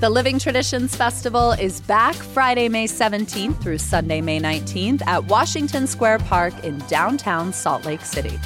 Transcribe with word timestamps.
The 0.00 0.08
Living 0.08 0.38
Traditions 0.38 0.94
Festival 0.94 1.50
is 1.50 1.80
back 1.80 2.14
Friday, 2.14 2.68
May 2.68 2.86
17th 2.86 3.60
through 3.60 3.78
Sunday, 3.78 4.20
May 4.20 4.38
19th 4.38 5.04
at 5.08 5.24
Washington 5.24 5.88
Square 5.88 6.20
Park 6.20 6.54
in 6.62 6.78
downtown 6.86 7.52
Salt 7.52 7.84
Lake 7.84 8.02
City. 8.02 8.38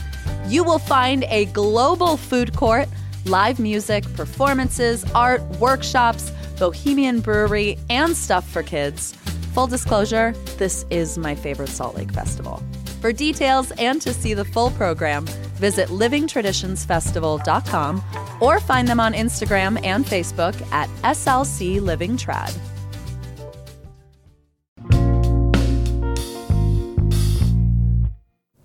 You 0.47 0.65
will 0.65 0.79
find 0.79 1.25
a 1.25 1.45
global 1.47 2.17
food 2.17 2.57
court, 2.57 2.89
live 3.27 3.61
music, 3.61 4.11
performances, 4.15 5.05
art, 5.15 5.43
workshops, 5.61 6.33
bohemian 6.59 7.21
brewery, 7.21 7.79
and 7.91 8.17
stuff 8.17 8.49
for 8.49 8.63
kids. 8.63 9.13
Full 9.53 9.67
disclosure, 9.67 10.33
this 10.57 10.87
is 10.89 11.19
my 11.19 11.35
favorite 11.35 11.69
Salt 11.69 11.97
Lake 11.97 12.13
Festival. 12.13 12.63
For 13.03 13.13
details 13.13 13.71
and 13.79 14.01
to 14.03 14.15
see 14.15 14.33
the 14.33 14.45
full 14.45 14.71
program, 14.71 15.27
visit 15.59 15.89
livingtraditionsfestival.com 15.89 18.03
or 18.41 18.61
find 18.61 18.87
them 18.87 19.01
on 19.01 19.13
Instagram 19.13 19.85
and 19.85 20.05
Facebook 20.05 20.55
at 20.71 20.89
SLC 21.03 21.81
Living 21.81 22.17
Trad. 22.17 22.57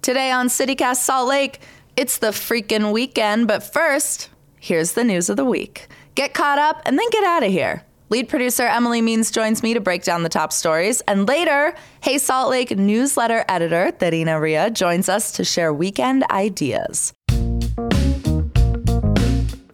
Today 0.03 0.29
on 0.29 0.49
CityCast 0.49 0.97
Salt 0.97 1.27
Lake, 1.27 1.59
it's 1.95 2.19
the 2.19 2.27
freaking 2.27 2.93
weekend, 2.93 3.47
but 3.47 3.63
first, 3.63 4.29
here's 4.59 4.91
the 4.91 5.03
news 5.03 5.31
of 5.31 5.37
the 5.37 5.45
week. 5.45 5.87
Get 6.13 6.35
caught 6.35 6.59
up 6.59 6.83
and 6.85 6.99
then 6.99 7.09
get 7.09 7.23
out 7.23 7.41
of 7.41 7.49
here. 7.49 7.86
Lead 8.09 8.29
producer 8.29 8.63
Emily 8.63 9.01
Means 9.01 9.31
joins 9.31 9.61
me 9.61 9.73
to 9.73 9.81
break 9.81 10.03
down 10.03 10.23
the 10.23 10.29
top 10.29 10.53
stories. 10.53 11.01
And 11.01 11.27
later, 11.27 11.75
Hey 11.99 12.17
Salt 12.17 12.49
Lake 12.49 12.77
newsletter 12.77 13.43
editor 13.49 13.91
Terina 13.91 14.39
Ria 14.39 14.69
joins 14.69 15.09
us 15.09 15.33
to 15.33 15.43
share 15.43 15.73
weekend 15.73 16.23
ideas. 16.31 17.13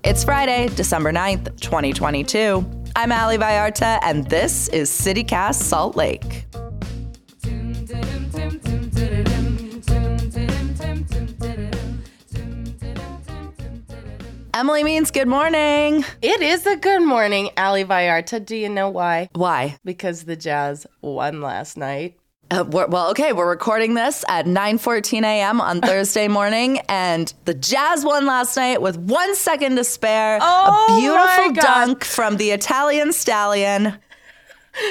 It's 0.03 0.23
Friday, 0.23 0.69
December 0.69 1.11
9th, 1.11 1.59
2022. 1.59 2.65
I'm 2.95 3.11
Ali 3.11 3.37
Vallarta, 3.37 3.99
and 4.01 4.27
this 4.29 4.67
is 4.69 4.89
CityCast 4.89 5.61
Salt 5.61 5.95
Lake. 5.95 6.45
Emily 14.55 14.83
Means, 14.83 15.09
good 15.09 15.27
morning. 15.27 16.05
It 16.21 16.41
is 16.43 16.67
a 16.67 16.75
good 16.75 17.01
morning, 17.01 17.49
Ali 17.57 17.83
Vallarta. 17.83 18.45
Do 18.45 18.55
you 18.55 18.69
know 18.69 18.87
why? 18.87 19.29
Why? 19.33 19.77
Because 19.83 20.25
the 20.25 20.35
Jazz 20.35 20.85
won 21.01 21.41
last 21.41 21.75
night. 21.75 22.19
Uh, 22.51 22.63
well, 22.67 23.09
okay, 23.09 23.33
we're 23.33 23.49
recording 23.49 23.95
this 23.95 24.23
at 24.27 24.45
9:14 24.45 25.23
a.m. 25.23 25.59
on 25.59 25.81
Thursday 25.89 26.27
morning, 26.27 26.79
and 26.87 27.33
the 27.45 27.55
Jazz 27.55 28.05
won 28.05 28.27
last 28.27 28.55
night 28.55 28.79
with 28.79 28.95
one 28.97 29.35
second 29.35 29.77
to 29.77 29.83
spare. 29.83 30.37
Oh 30.39 30.85
a 30.87 30.99
beautiful 31.01 31.53
dunk 31.59 32.03
from 32.03 32.37
the 32.37 32.51
Italian 32.51 33.11
stallion. 33.11 33.97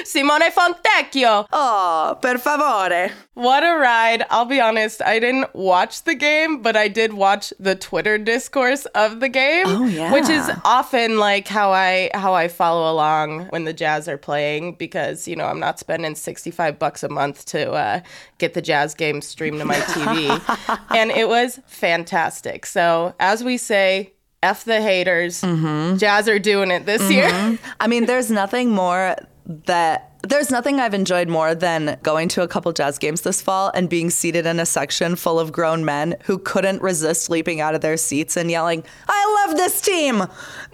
Simone 0.05 0.51
Fontecchio. 0.51 1.47
Oh, 1.51 2.17
per 2.21 2.37
favore. 2.37 3.11
What 3.33 3.63
a 3.63 3.77
ride. 3.77 4.25
I'll 4.29 4.45
be 4.45 4.61
honest, 4.61 5.01
I 5.01 5.19
didn't 5.19 5.53
watch 5.55 6.03
the 6.03 6.15
game, 6.15 6.61
but 6.61 6.75
I 6.75 6.87
did 6.87 7.13
watch 7.13 7.53
the 7.59 7.75
Twitter 7.75 8.17
discourse 8.17 8.85
of 8.87 9.19
the 9.19 9.29
game. 9.29 9.65
Oh, 9.67 9.85
yeah. 9.85 10.13
Which 10.13 10.29
is 10.29 10.49
often 10.63 11.17
like 11.17 11.47
how 11.47 11.71
I 11.71 12.11
how 12.13 12.33
I 12.33 12.47
follow 12.47 12.91
along 12.91 13.47
when 13.47 13.65
the 13.65 13.73
Jazz 13.73 14.07
are 14.07 14.17
playing 14.17 14.75
because, 14.75 15.27
you 15.27 15.35
know, 15.35 15.45
I'm 15.45 15.59
not 15.59 15.79
spending 15.79 16.15
65 16.15 16.77
bucks 16.79 17.03
a 17.03 17.09
month 17.09 17.45
to 17.47 17.71
uh, 17.71 18.01
get 18.37 18.53
the 18.53 18.61
Jazz 18.61 18.93
game 18.93 19.21
streamed 19.21 19.59
to 19.59 19.65
my 19.65 19.75
TV. 19.75 20.79
and 20.95 21.11
it 21.11 21.27
was 21.27 21.59
fantastic. 21.65 22.65
So, 22.65 23.15
as 23.19 23.43
we 23.43 23.57
say, 23.57 24.13
F 24.43 24.65
the 24.65 24.81
haters. 24.81 25.41
Mm-hmm. 25.41 25.97
Jazz 25.97 26.27
are 26.27 26.37
doing 26.37 26.69
it 26.69 26.85
this 26.85 27.09
year. 27.09 27.57
I 27.79 27.87
mean, 27.87 28.05
there's 28.05 28.29
nothing 28.29 28.69
more 28.71 29.15
that 29.45 30.11
there's 30.23 30.49
nothing 30.49 30.79
I've 30.79 30.93
enjoyed 30.93 31.27
more 31.27 31.53
than 31.53 31.97
going 32.01 32.29
to 32.29 32.43
a 32.43 32.47
couple 32.47 32.71
jazz 32.71 32.97
games 32.97 33.21
this 33.21 33.41
fall 33.41 33.71
and 33.75 33.89
being 33.89 34.09
seated 34.09 34.45
in 34.45 34.59
a 34.59 34.65
section 34.65 35.15
full 35.15 35.39
of 35.39 35.51
grown 35.51 35.83
men 35.83 36.15
who 36.23 36.37
couldn't 36.37 36.81
resist 36.81 37.29
leaping 37.29 37.59
out 37.59 37.75
of 37.75 37.81
their 37.81 37.97
seats 37.97 38.37
and 38.37 38.49
yelling, 38.49 38.83
"I 39.07 39.45
love 39.47 39.57
this 39.57 39.81
team!" 39.81 40.23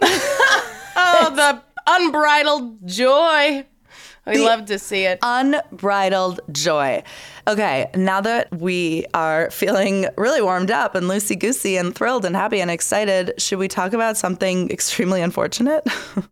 Oh, 1.02 1.32
the 1.34 1.62
unbridled 1.86 2.86
joy. 2.86 3.64
We 4.26 4.36
The- 4.36 4.44
love 4.44 4.66
to 4.66 4.78
see 4.78 5.04
it. 5.06 5.18
unbridled 5.22 6.40
joy. 6.52 7.02
Okay, 7.48 7.88
now 7.94 8.20
that 8.20 8.48
we 8.54 9.06
are 9.14 9.50
feeling 9.50 10.06
really 10.18 10.42
warmed 10.42 10.70
up 10.70 10.94
and 10.94 11.06
loosey 11.06 11.38
goosey 11.38 11.76
and 11.78 11.94
thrilled 11.94 12.24
and 12.26 12.36
happy 12.36 12.60
and 12.60 12.70
excited, 12.70 13.32
should 13.38 13.58
we 13.58 13.66
talk 13.66 13.92
about 13.94 14.16
something 14.18 14.70
extremely 14.76 15.22
unfortunate? 15.22 15.84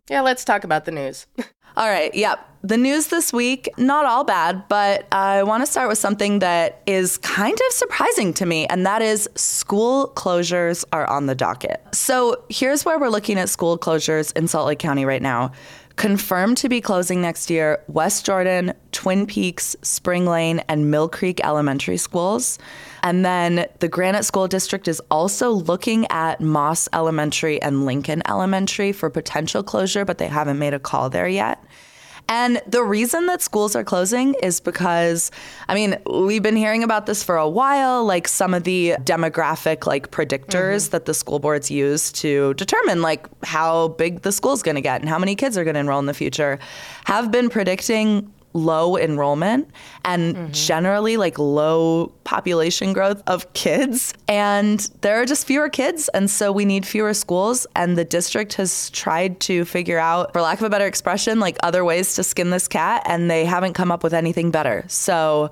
Yeah, 0.09 0.21
let's 0.21 0.45
talk 0.45 0.63
about 0.63 0.85
the 0.85 0.91
news. 0.91 1.25
all 1.79 1.87
right, 1.87 2.13
yep. 2.13 2.45
The 2.61 2.75
news 2.75 3.07
this 3.07 3.31
week, 3.31 3.69
not 3.77 4.03
all 4.03 4.25
bad, 4.25 4.67
but 4.67 5.07
I 5.13 5.43
want 5.43 5.65
to 5.65 5.71
start 5.71 5.87
with 5.87 5.97
something 5.97 6.39
that 6.39 6.81
is 6.85 7.17
kind 7.19 7.53
of 7.53 7.73
surprising 7.73 8.33
to 8.33 8.45
me, 8.45 8.67
and 8.67 8.85
that 8.85 9.01
is 9.01 9.29
school 9.35 10.11
closures 10.17 10.83
are 10.91 11.09
on 11.09 11.27
the 11.27 11.35
docket. 11.35 11.81
So 11.93 12.43
here's 12.49 12.83
where 12.83 12.99
we're 12.99 13.07
looking 13.07 13.39
at 13.39 13.47
school 13.47 13.77
closures 13.77 14.35
in 14.35 14.49
Salt 14.49 14.67
Lake 14.67 14.79
County 14.79 15.05
right 15.05 15.21
now. 15.21 15.53
Confirmed 15.95 16.57
to 16.57 16.67
be 16.67 16.81
closing 16.81 17.21
next 17.21 17.49
year 17.49 17.81
West 17.87 18.25
Jordan, 18.25 18.73
Twin 18.91 19.25
Peaks, 19.25 19.77
Spring 19.81 20.25
Lane, 20.25 20.59
and 20.67 20.93
Millcreek 20.93 21.39
elementary 21.45 21.97
schools. 21.97 22.59
And 23.03 23.23
then 23.25 23.67
the 23.79 23.87
Granite 23.87 24.23
School 24.23 24.47
District 24.47 24.87
is 24.87 25.01
also 25.11 25.51
looking 25.51 26.05
at 26.09 26.41
Moss 26.41 26.87
Elementary 26.93 27.61
and 27.61 27.85
Lincoln 27.85 28.21
Elementary 28.27 28.91
for 28.91 29.09
potential 29.09 29.63
closure, 29.63 30.05
but 30.05 30.17
they 30.17 30.27
haven't 30.27 30.59
made 30.59 30.73
a 30.73 30.79
call 30.79 31.09
there 31.09 31.27
yet. 31.27 31.63
And 32.29 32.61
the 32.67 32.83
reason 32.83 33.25
that 33.25 33.41
schools 33.41 33.75
are 33.75 33.83
closing 33.83 34.35
is 34.43 34.59
because, 34.59 35.31
I 35.67 35.73
mean, 35.73 35.97
we've 36.05 36.43
been 36.43 36.55
hearing 36.55 36.83
about 36.83 37.07
this 37.07 37.23
for 37.23 37.37
a 37.37 37.49
while, 37.49 38.05
like 38.05 38.27
some 38.27 38.53
of 38.53 38.65
the 38.65 38.93
demographic 39.01 39.87
like 39.87 40.11
predictors 40.11 40.83
mm-hmm. 40.83 40.91
that 40.91 41.05
the 41.05 41.15
school 41.15 41.39
boards 41.39 41.71
use 41.71 42.11
to 42.13 42.53
determine 42.53 43.01
like 43.01 43.27
how 43.43 43.89
big 43.89 44.21
the 44.21 44.31
school's 44.31 44.61
going 44.61 44.75
to 44.75 44.81
get 44.81 45.01
and 45.01 45.09
how 45.09 45.17
many 45.17 45.35
kids 45.35 45.57
are 45.57 45.63
going 45.63 45.73
to 45.73 45.79
enroll 45.79 45.99
in 45.99 46.05
the 46.05 46.13
future 46.13 46.59
have 47.05 47.31
been 47.31 47.49
predicting 47.49 48.31
low 48.53 48.97
enrollment 48.97 49.69
and 50.05 50.35
mm-hmm. 50.35 50.51
generally 50.51 51.17
like 51.17 51.37
low 51.37 52.07
population 52.23 52.93
growth 52.93 53.21
of 53.27 53.51
kids. 53.53 54.13
And 54.27 54.79
there 55.01 55.21
are 55.21 55.25
just 55.25 55.45
fewer 55.45 55.69
kids 55.69 56.09
and 56.09 56.29
so 56.29 56.51
we 56.51 56.65
need 56.65 56.85
fewer 56.85 57.13
schools. 57.13 57.67
And 57.75 57.97
the 57.97 58.05
district 58.05 58.53
has 58.55 58.89
tried 58.91 59.39
to 59.41 59.65
figure 59.65 59.99
out 59.99 60.33
for 60.33 60.41
lack 60.41 60.59
of 60.59 60.65
a 60.65 60.69
better 60.69 60.87
expression 60.87 61.39
like 61.39 61.57
other 61.63 61.85
ways 61.85 62.15
to 62.15 62.23
skin 62.23 62.49
this 62.49 62.67
cat 62.67 63.03
and 63.05 63.29
they 63.29 63.45
haven't 63.45 63.73
come 63.73 63.91
up 63.91 64.03
with 64.03 64.13
anything 64.13 64.51
better. 64.51 64.85
So 64.87 65.51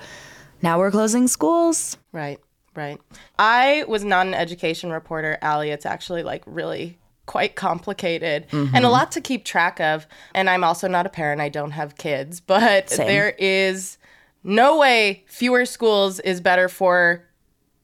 now 0.62 0.80
we're 0.80 0.92
closing 0.92 1.28
schools. 1.28 1.98
Right, 2.12 2.40
right. 2.76 3.00
I 3.38 3.86
was 3.88 4.04
not 4.04 4.28
an 4.28 4.34
education 4.34 4.92
reporter, 4.92 5.38
Ali. 5.42 5.70
It's 5.70 5.86
actually 5.86 6.24
like 6.24 6.44
really 6.46 6.98
quite 7.28 7.56
complicated 7.56 8.48
mm-hmm. 8.50 8.76
and 8.76 8.84
a 8.84 8.90
lot 8.90 9.12
to 9.12 9.22
keep 9.22 9.46
track 9.46 9.80
of. 9.80 10.08
And 10.34 10.50
I'm 10.50 10.64
also 10.64 10.88
not 10.88 11.06
a 11.06 11.10
parent. 11.10 11.40
I 11.40 11.50
don't 11.50 11.72
have 11.72 11.98
kids, 11.98 12.40
but 12.40 12.90
Same. 12.90 13.06
there 13.06 13.36
is 13.38 14.00
no 14.44 14.80
way 14.80 15.24
fewer 15.28 15.66
schools 15.66 16.20
is 16.22 16.42
better 16.42 16.68
for 16.68 17.24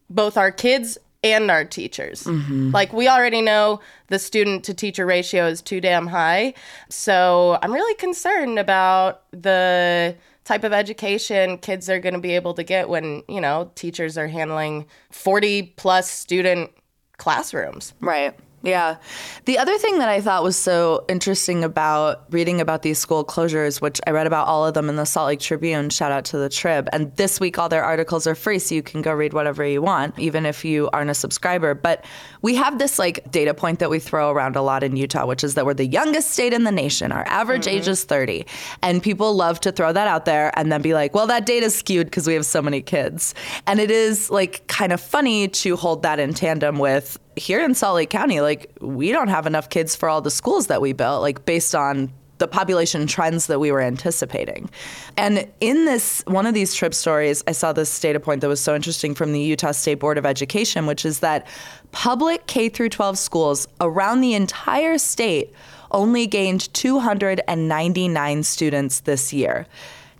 both 0.09 0.38
our 0.38 0.52
kids 0.52 0.98
and 1.24 1.50
our 1.52 1.64
teachers. 1.64 2.24
Mm-hmm. 2.24 2.72
Like 2.72 2.94
we 2.94 3.08
already 3.08 3.42
know 3.42 3.80
the 4.08 4.20
student 4.20 4.64
to 4.66 4.74
teacher 4.74 5.06
ratio 5.06 5.48
is 5.48 5.62
too 5.62 5.80
damn 5.80 6.08
high. 6.08 6.54
So 6.90 7.60
I'm 7.62 7.74
really 7.74 7.96
concerned 7.96 8.60
about 8.60 9.24
the 9.31 10.16
type 10.44 10.64
of 10.64 10.74
education 10.74 11.58
kids 11.58 11.90
are 11.90 12.00
going 12.00 12.14
to 12.14 12.20
be 12.20 12.36
able 12.36 12.54
to 12.54 12.64
get 12.64 12.90
when, 12.90 13.24
you 13.30 13.40
know, 13.40 13.72
teachers 13.75 14.18
are 14.18 14.28
handling 14.28 14.86
40 15.12 15.74
plus 15.78 16.10
student 16.10 16.72
classrooms. 17.18 17.94
Right. 18.02 18.36
Yeah. 18.63 18.96
The 19.44 19.57
other 19.57 19.78
thing 19.78 20.00
that 20.00 20.07
I 20.07 20.22
thought 20.22 20.41
was 20.41 20.56
so 20.56 21.03
interesting 21.09 21.66
about 21.66 22.24
reading 22.31 22.62
about 22.62 22.81
these 22.81 22.98
school 22.98 23.25
closures, 23.25 23.81
which 23.81 24.00
I 24.07 24.12
read 24.12 24.25
about 24.25 24.48
all 24.48 24.65
of 24.65 24.74
them 24.74 24.88
in 24.88 24.95
the 24.95 25.06
Salt 25.06 25.27
Lake 25.27 25.42
Tribune, 25.42 25.89
shout 25.89 26.13
out 26.13 26.24
to 26.25 26.38
the 26.38 26.48
Trib. 26.48 26.88
And 26.94 27.13
this 27.18 27.42
week, 27.42 27.60
all 27.60 27.68
their 27.68 27.83
articles 27.83 28.25
are 28.25 28.36
free, 28.36 28.60
so 28.60 28.74
you 28.74 28.81
can 28.81 29.01
go 29.01 29.12
read 29.12 29.33
whatever 29.33 29.65
you 29.65 29.81
want, 29.81 30.18
even 30.18 30.45
if 30.45 30.63
you 30.63 30.89
aren't 30.94 31.10
a 31.10 31.13
subscriber. 31.13 31.74
But 31.74 32.06
we 32.42 32.56
have 32.56 32.80
this 32.80 32.98
like 32.98 33.30
data 33.30 33.54
point 33.54 33.80
that 33.80 33.89
we 33.89 34.00
throw 34.00 34.31
around 34.31 34.56
a 34.56 34.62
lot 34.62 34.81
in 34.81 34.95
Utah, 34.95 35.25
which 35.25 35.44
is 35.44 35.56
that 35.56 35.65
we're 35.65 35.74
the 35.74 35.86
youngest 35.86 36.31
state 36.31 36.54
in 36.54 36.63
the 36.63 36.71
nation. 36.71 37.12
Our 37.12 37.27
average 37.27 37.65
mm-hmm. 37.65 37.80
age 37.80 37.89
is 37.89 38.06
30. 38.06 38.45
And 38.81 39.04
people 39.04 39.33
love 39.33 39.60
to 39.62 39.74
throw 39.74 39.92
that 39.92 40.07
out 40.07 40.24
there 40.24 40.57
and 40.57 40.71
then 40.71 40.81
be 40.81 40.94
like, 40.94 41.13
well, 41.13 41.27
that 41.27 41.45
data's 41.45 41.75
skewed 41.75 42.07
because 42.07 42.27
we 42.27 42.33
have 42.33 42.45
so 42.45 42.62
many 42.62 42.81
kids. 42.81 43.36
And 43.68 43.81
it 43.81 43.92
is 43.92 44.30
like 44.30 44.65
kind 44.68 44.94
of 44.94 45.01
funny 45.01 45.50
to 45.50 45.75
hold 45.75 46.04
that 46.04 46.18
in 46.18 46.33
tandem 46.33 46.80
with 46.80 47.19
here 47.35 47.63
in 47.63 47.75
Salt 47.75 47.95
Lake 47.95 48.09
County, 48.09 48.41
like 48.41 48.71
we 48.81 49.12
don't 49.12 49.30
have 49.30 49.45
enough 49.47 49.69
kids 49.69 49.95
for 49.95 50.09
all 50.09 50.21
the 50.21 50.31
schools 50.31 50.68
that 50.68 50.81
we 50.81 50.94
built, 50.94 51.21
like 51.21 51.45
based 51.45 51.75
on 51.75 52.12
the 52.39 52.47
population 52.47 53.07
trends 53.07 53.47
that 53.47 53.59
we 53.59 53.71
were 53.71 53.80
anticipating. 53.80 54.69
And 55.15 55.47
in 55.62 55.85
this 55.85 56.24
one 56.27 56.45
of 56.45 56.53
these 56.53 56.74
Trib 56.74 56.94
stories, 56.94 57.44
I 57.47 57.51
saw 57.51 57.71
this 57.74 58.00
data 58.00 58.19
point 58.19 58.41
that 58.41 58.47
was 58.47 58.59
so 58.59 58.75
interesting 58.75 59.15
from 59.15 59.31
the 59.31 59.39
Utah 59.39 59.71
State 59.71 60.00
Board 60.00 60.18
of 60.18 60.25
Education, 60.25 60.85
which 60.85 61.06
is 61.06 61.19
that 61.19 61.47
public 61.91 62.45
K 62.47 62.69
through 62.69 62.89
12 62.89 63.18
schools 63.18 63.68
around 63.79 64.21
the 64.21 64.33
entire 64.33 64.97
state 64.97 65.53
only 65.91 66.27
gained 66.27 66.74
299 66.74 68.44
students 68.44 69.00
this 69.01 69.31
year. 69.31 69.68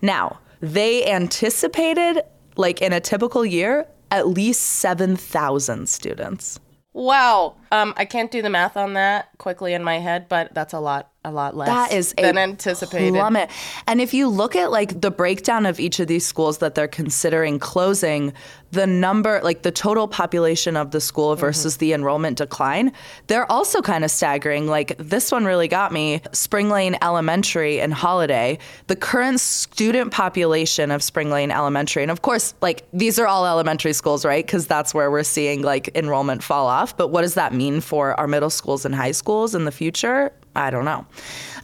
Now, 0.02 0.40
they 0.62 1.06
anticipated, 1.12 2.22
like 2.56 2.82
in 2.82 2.94
a 2.94 3.00
typical 3.00 3.46
year, 3.46 3.88
at 4.12 4.28
least 4.28 4.62
7,000 4.62 5.90
students. 5.90 6.60
Wow. 6.94 7.56
Um, 7.74 7.96
I 7.98 8.06
can't 8.06 8.30
do 8.30 8.44
the 8.44 8.52
math 8.52 8.78
on 8.78 8.94
that 8.94 9.30
quickly 9.40 9.74
in 9.74 9.84
my 9.84 9.98
head, 9.98 10.30
but 10.30 10.54
that's 10.54 10.74
a 10.74 10.80
lot, 10.80 11.10
a 11.26 11.32
lot 11.32 11.58
less 11.58 11.68
That 11.68 11.92
is 11.92 12.14
than 12.14 12.38
anticipated. 12.38 13.16
plummet. 13.16 13.50
And 13.88 14.00
if 14.00 14.14
you 14.14 14.28
look 14.28 14.56
at 14.56 14.70
like 14.70 15.02
the 15.02 15.10
breakdown 15.10 15.66
of 15.66 15.80
each 15.80 16.00
of 16.00 16.06
these 16.08 16.24
schools 16.24 16.60
that 16.60 16.76
they're 16.76 16.88
considering 16.88 17.58
closing, 17.58 18.32
the 18.70 18.86
number, 18.86 19.40
like 19.44 19.64
the 19.64 19.72
total 19.72 20.08
population 20.08 20.76
of 20.78 20.92
the 20.92 21.02
school 21.02 21.36
versus 21.36 21.78
the 21.78 21.94
enrollment 21.94 22.38
decline, 22.38 22.92
they're 23.28 23.52
also 23.52 23.82
kind 23.82 24.04
of 24.04 24.12
staggering. 24.12 24.68
Like 24.68 24.96
this 24.98 25.32
one 25.32 25.46
really 25.46 25.68
got 25.68 25.92
me. 25.92 26.22
Spring 26.32 26.70
Lane 26.70 26.96
Elementary 27.02 27.80
and 27.82 27.94
Holladay, 27.94 28.60
the 28.88 28.96
current 28.96 29.40
student 29.40 30.12
population 30.12 30.92
of 30.92 31.02
Spring 31.02 31.32
Lane 31.32 31.52
Elementary, 31.52 32.04
and 32.04 32.12
of 32.12 32.22
course, 32.22 32.54
like 32.62 32.86
these 32.94 33.18
are 33.18 33.28
all 33.28 33.48
elementary 33.48 33.94
schools, 33.94 34.26
right? 34.26 34.46
Because 34.46 34.68
that's 34.68 34.94
where 34.94 35.10
we're 35.10 35.24
seeing 35.24 35.64
like 35.64 35.90
enrollment 35.96 36.44
fall 36.44 36.68
off. 36.68 36.96
But 36.98 37.08
what 37.10 37.22
does 37.22 37.36
that 37.36 37.54
mean 37.54 37.63
for 37.82 38.20
our 38.20 38.28
middle 38.28 38.50
schools 38.50 38.86
and 38.86 38.94
high 38.94 39.12
schools 39.12 39.56
in 39.56 39.66
the 39.66 39.72
future? 39.72 40.32
I 40.56 40.70
don't 40.70 40.86
know. 40.86 41.06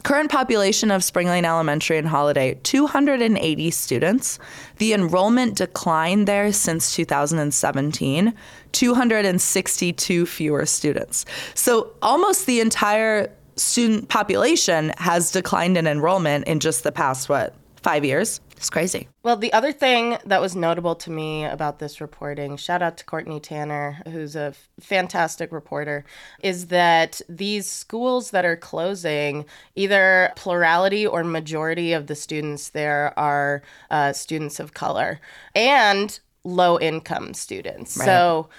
Current 0.02 0.30
population 0.30 0.90
of 0.90 1.04
Spring 1.04 1.28
Lane 1.28 1.44
Elementary 1.44 1.98
and 1.98 2.08
Holladay, 2.08 2.60
280 2.62 3.70
students. 3.70 4.38
The 4.78 4.92
enrollment 4.92 5.56
declined 5.56 6.26
there 6.26 6.52
since 6.52 6.94
2017, 6.96 8.34
262 8.72 10.26
fewer 10.26 10.66
students. 10.66 11.24
So 11.54 11.92
almost 12.02 12.46
the 12.46 12.60
entire 12.60 13.30
student 13.56 14.08
population 14.08 14.92
has 14.96 15.30
declined 15.30 15.76
in 15.76 15.86
enrollment 15.86 16.46
in 16.48 16.60
just 16.60 16.82
the 16.82 16.92
past, 16.92 17.28
what, 17.28 17.54
five 17.82 18.04
years? 18.04 18.40
It's 18.60 18.68
crazy. 18.68 19.08
Well, 19.22 19.36
the 19.36 19.54
other 19.54 19.72
thing 19.72 20.18
that 20.26 20.42
was 20.42 20.54
notable 20.54 20.94
to 20.96 21.10
me 21.10 21.46
about 21.46 21.78
this 21.78 21.98
reporting, 21.98 22.58
shout 22.58 22.82
out 22.82 22.98
to 22.98 23.06
Courtney 23.06 23.40
Tanner, 23.40 24.02
who's 24.06 24.36
a 24.36 24.48
f- 24.48 24.68
fantastic 24.78 25.50
reporter, 25.50 26.04
is 26.42 26.66
that 26.66 27.22
these 27.26 27.66
schools 27.66 28.32
that 28.32 28.44
are 28.44 28.56
closing, 28.56 29.46
either 29.76 30.30
plurality 30.36 31.06
or 31.06 31.24
majority 31.24 31.94
of 31.94 32.06
the 32.06 32.14
students 32.14 32.68
there 32.68 33.18
are 33.18 33.62
uh, 33.90 34.12
students 34.12 34.60
of 34.60 34.74
color 34.74 35.20
and 35.54 36.20
low 36.44 36.78
income 36.78 37.32
students. 37.32 37.94
So, 37.94 38.50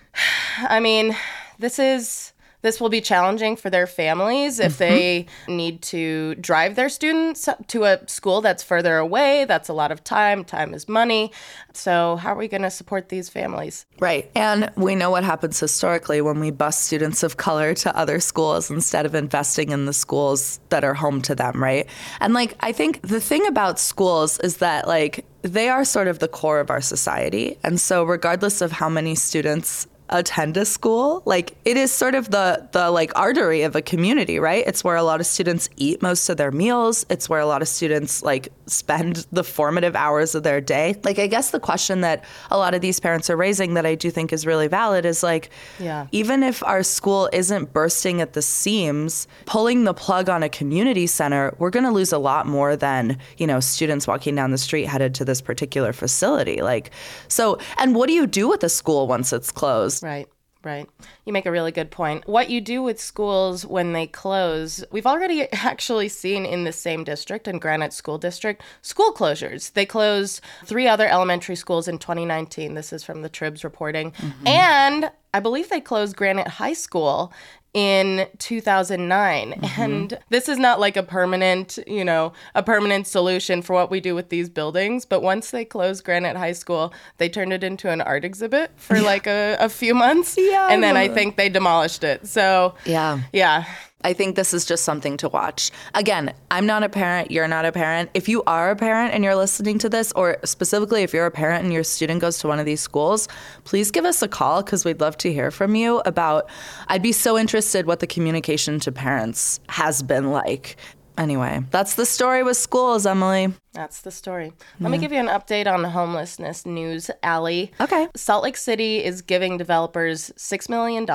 I 0.58 0.80
mean, 0.80 1.16
this 1.60 1.78
is 1.78 2.32
this 2.64 2.80
will 2.80 2.88
be 2.88 3.02
challenging 3.02 3.56
for 3.56 3.68
their 3.68 3.86
families 3.86 4.58
if 4.58 4.78
mm-hmm. 4.78 4.94
they 4.94 5.26
need 5.46 5.82
to 5.82 6.34
drive 6.36 6.76
their 6.76 6.88
students 6.88 7.46
to 7.68 7.84
a 7.84 8.00
school 8.08 8.40
that's 8.40 8.62
further 8.62 8.96
away. 8.96 9.44
That's 9.44 9.68
a 9.68 9.74
lot 9.74 9.92
of 9.92 10.02
time. 10.02 10.44
Time 10.44 10.72
is 10.72 10.88
money. 10.88 11.30
So, 11.74 12.16
how 12.16 12.32
are 12.32 12.38
we 12.38 12.48
going 12.48 12.62
to 12.62 12.70
support 12.70 13.10
these 13.10 13.28
families? 13.28 13.84
Right. 14.00 14.30
And 14.34 14.70
we 14.76 14.94
know 14.94 15.10
what 15.10 15.24
happens 15.24 15.60
historically 15.60 16.22
when 16.22 16.40
we 16.40 16.50
bus 16.50 16.80
students 16.80 17.22
of 17.22 17.36
color 17.36 17.74
to 17.74 17.94
other 17.94 18.18
schools 18.18 18.70
instead 18.70 19.04
of 19.04 19.14
investing 19.14 19.70
in 19.70 19.84
the 19.84 19.92
schools 19.92 20.58
that 20.70 20.84
are 20.84 20.94
home 20.94 21.20
to 21.22 21.34
them, 21.34 21.62
right? 21.62 21.86
And 22.20 22.32
like, 22.32 22.56
I 22.60 22.72
think 22.72 23.02
the 23.02 23.20
thing 23.20 23.46
about 23.46 23.78
schools 23.78 24.40
is 24.40 24.56
that, 24.58 24.88
like, 24.88 25.26
they 25.42 25.68
are 25.68 25.84
sort 25.84 26.08
of 26.08 26.20
the 26.20 26.28
core 26.28 26.60
of 26.60 26.70
our 26.70 26.80
society. 26.80 27.58
And 27.62 27.78
so, 27.78 28.04
regardless 28.04 28.62
of 28.62 28.72
how 28.72 28.88
many 28.88 29.14
students 29.14 29.86
attend 30.10 30.56
a 30.56 30.64
school 30.66 31.22
like 31.24 31.56
it 31.64 31.76
is 31.78 31.90
sort 31.90 32.14
of 32.14 32.30
the 32.30 32.68
the 32.72 32.90
like 32.90 33.10
artery 33.16 33.62
of 33.62 33.74
a 33.74 33.80
community 33.82 34.38
right? 34.38 34.62
It's 34.66 34.84
where 34.84 34.96
a 34.96 35.02
lot 35.02 35.18
of 35.20 35.26
students 35.26 35.68
eat 35.76 36.02
most 36.02 36.28
of 36.28 36.36
their 36.36 36.50
meals. 36.52 37.06
It's 37.08 37.28
where 37.28 37.40
a 37.40 37.46
lot 37.46 37.62
of 37.62 37.68
students 37.68 38.22
like 38.22 38.48
spend 38.66 39.26
the 39.32 39.42
formative 39.42 39.96
hours 39.96 40.34
of 40.34 40.42
their 40.42 40.60
day. 40.60 40.96
Like 41.04 41.18
i 41.18 41.26
guess 41.26 41.50
the 41.50 41.60
question 41.60 42.02
that 42.02 42.24
a 42.50 42.58
lot 42.58 42.74
of 42.74 42.80
these 42.82 43.00
parents 43.00 43.30
are 43.30 43.36
raising 43.36 43.74
that 43.74 43.86
i 43.86 43.94
do 43.94 44.10
think 44.10 44.32
is 44.32 44.44
really 44.46 44.68
valid 44.68 45.04
is 45.06 45.22
like 45.22 45.50
Yeah. 45.78 46.06
even 46.12 46.42
if 46.42 46.62
our 46.64 46.82
school 46.82 47.28
isn't 47.32 47.72
bursting 47.72 48.20
at 48.20 48.32
the 48.34 48.42
seams 48.42 49.26
pulling 49.46 49.84
the 49.84 49.94
plug 49.94 50.28
on 50.28 50.42
a 50.42 50.48
community 50.48 51.06
center 51.06 51.54
we're 51.58 51.70
going 51.70 51.84
to 51.84 51.90
lose 51.90 52.12
a 52.12 52.18
lot 52.18 52.46
more 52.46 52.76
than 52.76 53.18
you 53.38 53.46
know 53.46 53.60
students 53.60 54.06
walking 54.06 54.34
down 54.34 54.50
the 54.50 54.58
street 54.58 54.84
headed 54.86 55.14
to 55.14 55.24
this 55.24 55.40
particular 55.40 55.92
facility. 55.92 56.60
Like 56.62 56.90
so 57.28 57.58
and 57.78 57.94
what 57.94 58.06
do 58.08 58.12
you 58.14 58.26
do 58.26 58.48
with 58.48 58.62
a 58.64 58.68
school 58.68 59.06
once 59.06 59.32
it's 59.32 59.50
closed 59.50 59.93
Right, 60.02 60.28
right. 60.62 60.88
You 61.24 61.32
make 61.32 61.46
a 61.46 61.50
really 61.50 61.72
good 61.72 61.90
point. 61.90 62.26
What 62.26 62.50
you 62.50 62.60
do 62.60 62.82
with 62.82 63.00
schools 63.00 63.66
when 63.66 63.92
they 63.92 64.06
close, 64.06 64.84
we've 64.90 65.06
already 65.06 65.42
actually 65.52 66.08
seen 66.08 66.44
in 66.44 66.64
the 66.64 66.72
same 66.72 67.04
district, 67.04 67.48
in 67.48 67.58
Granite 67.58 67.92
School 67.92 68.18
District, 68.18 68.62
school 68.82 69.12
closures. 69.12 69.72
They 69.72 69.86
closed 69.86 70.40
three 70.64 70.88
other 70.88 71.06
elementary 71.06 71.56
schools 71.56 71.88
in 71.88 71.98
2019. 71.98 72.74
This 72.74 72.92
is 72.92 73.04
from 73.04 73.22
the 73.22 73.28
Tribs 73.28 73.64
reporting. 73.64 74.12
Mm-hmm. 74.12 74.46
And 74.46 75.10
I 75.32 75.40
believe 75.40 75.68
they 75.68 75.80
closed 75.80 76.16
Granite 76.16 76.48
High 76.48 76.74
School 76.74 77.32
in 77.74 78.28
2009 78.38 79.50
mm-hmm. 79.50 79.82
and 79.82 80.18
this 80.30 80.48
is 80.48 80.58
not 80.58 80.78
like 80.78 80.96
a 80.96 81.02
permanent 81.02 81.78
you 81.88 82.04
know 82.04 82.32
a 82.54 82.62
permanent 82.62 83.04
solution 83.04 83.60
for 83.60 83.72
what 83.72 83.90
we 83.90 83.98
do 84.00 84.14
with 84.14 84.28
these 84.28 84.48
buildings 84.48 85.04
but 85.04 85.22
once 85.22 85.50
they 85.50 85.64
closed 85.64 86.04
granite 86.04 86.36
high 86.36 86.52
school 86.52 86.94
they 87.18 87.28
turned 87.28 87.52
it 87.52 87.64
into 87.64 87.90
an 87.90 88.00
art 88.00 88.24
exhibit 88.24 88.70
for 88.76 89.00
like 89.00 89.26
a, 89.26 89.56
a 89.58 89.68
few 89.68 89.94
months. 89.94 90.36
Yeah, 90.38 90.68
and 90.70 90.82
then 90.82 90.96
i 90.96 91.08
think 91.08 91.36
they 91.36 91.48
demolished 91.48 92.04
it. 92.04 92.26
So 92.26 92.74
Yeah. 92.84 93.20
yeah 93.32 93.64
I 94.04 94.12
think 94.12 94.36
this 94.36 94.54
is 94.54 94.64
just 94.64 94.84
something 94.84 95.16
to 95.16 95.28
watch. 95.28 95.70
Again, 95.94 96.32
I'm 96.50 96.66
not 96.66 96.82
a 96.82 96.88
parent, 96.88 97.30
you're 97.30 97.48
not 97.48 97.64
a 97.64 97.72
parent. 97.72 98.10
If 98.14 98.28
you 98.28 98.42
are 98.46 98.70
a 98.70 98.76
parent 98.76 99.14
and 99.14 99.24
you're 99.24 99.34
listening 99.34 99.78
to 99.80 99.88
this, 99.88 100.12
or 100.12 100.36
specifically 100.44 101.02
if 101.02 101.12
you're 101.12 101.26
a 101.26 101.30
parent 101.30 101.64
and 101.64 101.72
your 101.72 101.84
student 101.84 102.20
goes 102.20 102.38
to 102.38 102.48
one 102.48 102.60
of 102.60 102.66
these 102.66 102.80
schools, 102.80 103.28
please 103.64 103.90
give 103.90 104.04
us 104.04 104.22
a 104.22 104.28
call 104.28 104.62
because 104.62 104.84
we'd 104.84 105.00
love 105.00 105.16
to 105.18 105.32
hear 105.32 105.50
from 105.50 105.74
you 105.74 106.02
about. 106.04 106.48
I'd 106.88 107.02
be 107.02 107.12
so 107.12 107.38
interested 107.38 107.86
what 107.86 108.00
the 108.00 108.06
communication 108.06 108.78
to 108.80 108.92
parents 108.92 109.58
has 109.68 110.02
been 110.02 110.30
like. 110.30 110.76
Anyway, 111.16 111.62
that's 111.70 111.94
the 111.94 112.04
story 112.04 112.42
with 112.42 112.56
schools, 112.56 113.06
Emily. 113.06 113.52
That's 113.72 114.00
the 114.00 114.10
story. 114.10 114.52
Let 114.80 114.90
me 114.90 114.98
give 114.98 115.12
you 115.12 115.18
an 115.18 115.28
update 115.28 115.72
on 115.72 115.84
homelessness 115.84 116.66
news, 116.66 117.08
Ali. 117.22 117.70
Okay. 117.80 118.08
Salt 118.16 118.42
Lake 118.42 118.56
City 118.56 119.02
is 119.02 119.22
giving 119.22 119.56
developers 119.56 120.32
$6 120.36 120.68
million 120.68 121.06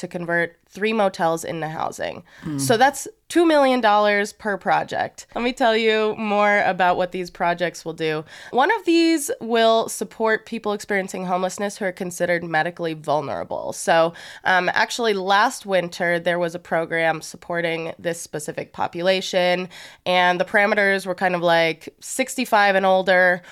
to 0.00 0.08
convert 0.08 0.56
three 0.66 0.92
motels 0.92 1.44
into 1.44 1.68
housing. 1.68 2.22
So 2.58 2.76
that's 2.76 3.06
$2 3.28 3.46
million 3.46 3.80
per 4.38 4.56
project. 4.56 5.26
Let 5.34 5.44
me 5.44 5.52
tell 5.52 5.76
you 5.76 6.14
more 6.16 6.62
about 6.62 6.96
what 6.96 7.12
these 7.12 7.28
projects 7.28 7.84
will 7.84 7.92
do. 7.92 8.24
One 8.50 8.74
of 8.76 8.84
these 8.84 9.30
will 9.40 9.88
support 9.88 10.46
people 10.46 10.72
experiencing 10.72 11.26
homelessness 11.26 11.76
who 11.76 11.84
are 11.84 11.92
considered 11.92 12.42
medically 12.44 12.94
vulnerable. 12.94 13.72
So, 13.72 14.14
um, 14.44 14.70
actually, 14.72 15.12
last 15.12 15.66
winter, 15.66 16.18
there 16.18 16.38
was 16.38 16.54
a 16.54 16.58
program 16.58 17.20
supporting 17.20 17.92
this 17.98 18.20
specific 18.20 18.72
population, 18.72 19.68
and 20.06 20.40
the 20.40 20.44
parameters 20.44 21.04
were 21.04 21.14
kind 21.14 21.34
of 21.34 21.42
like 21.42 21.94
65 22.00 22.74
and 22.74 22.86
older 22.86 23.42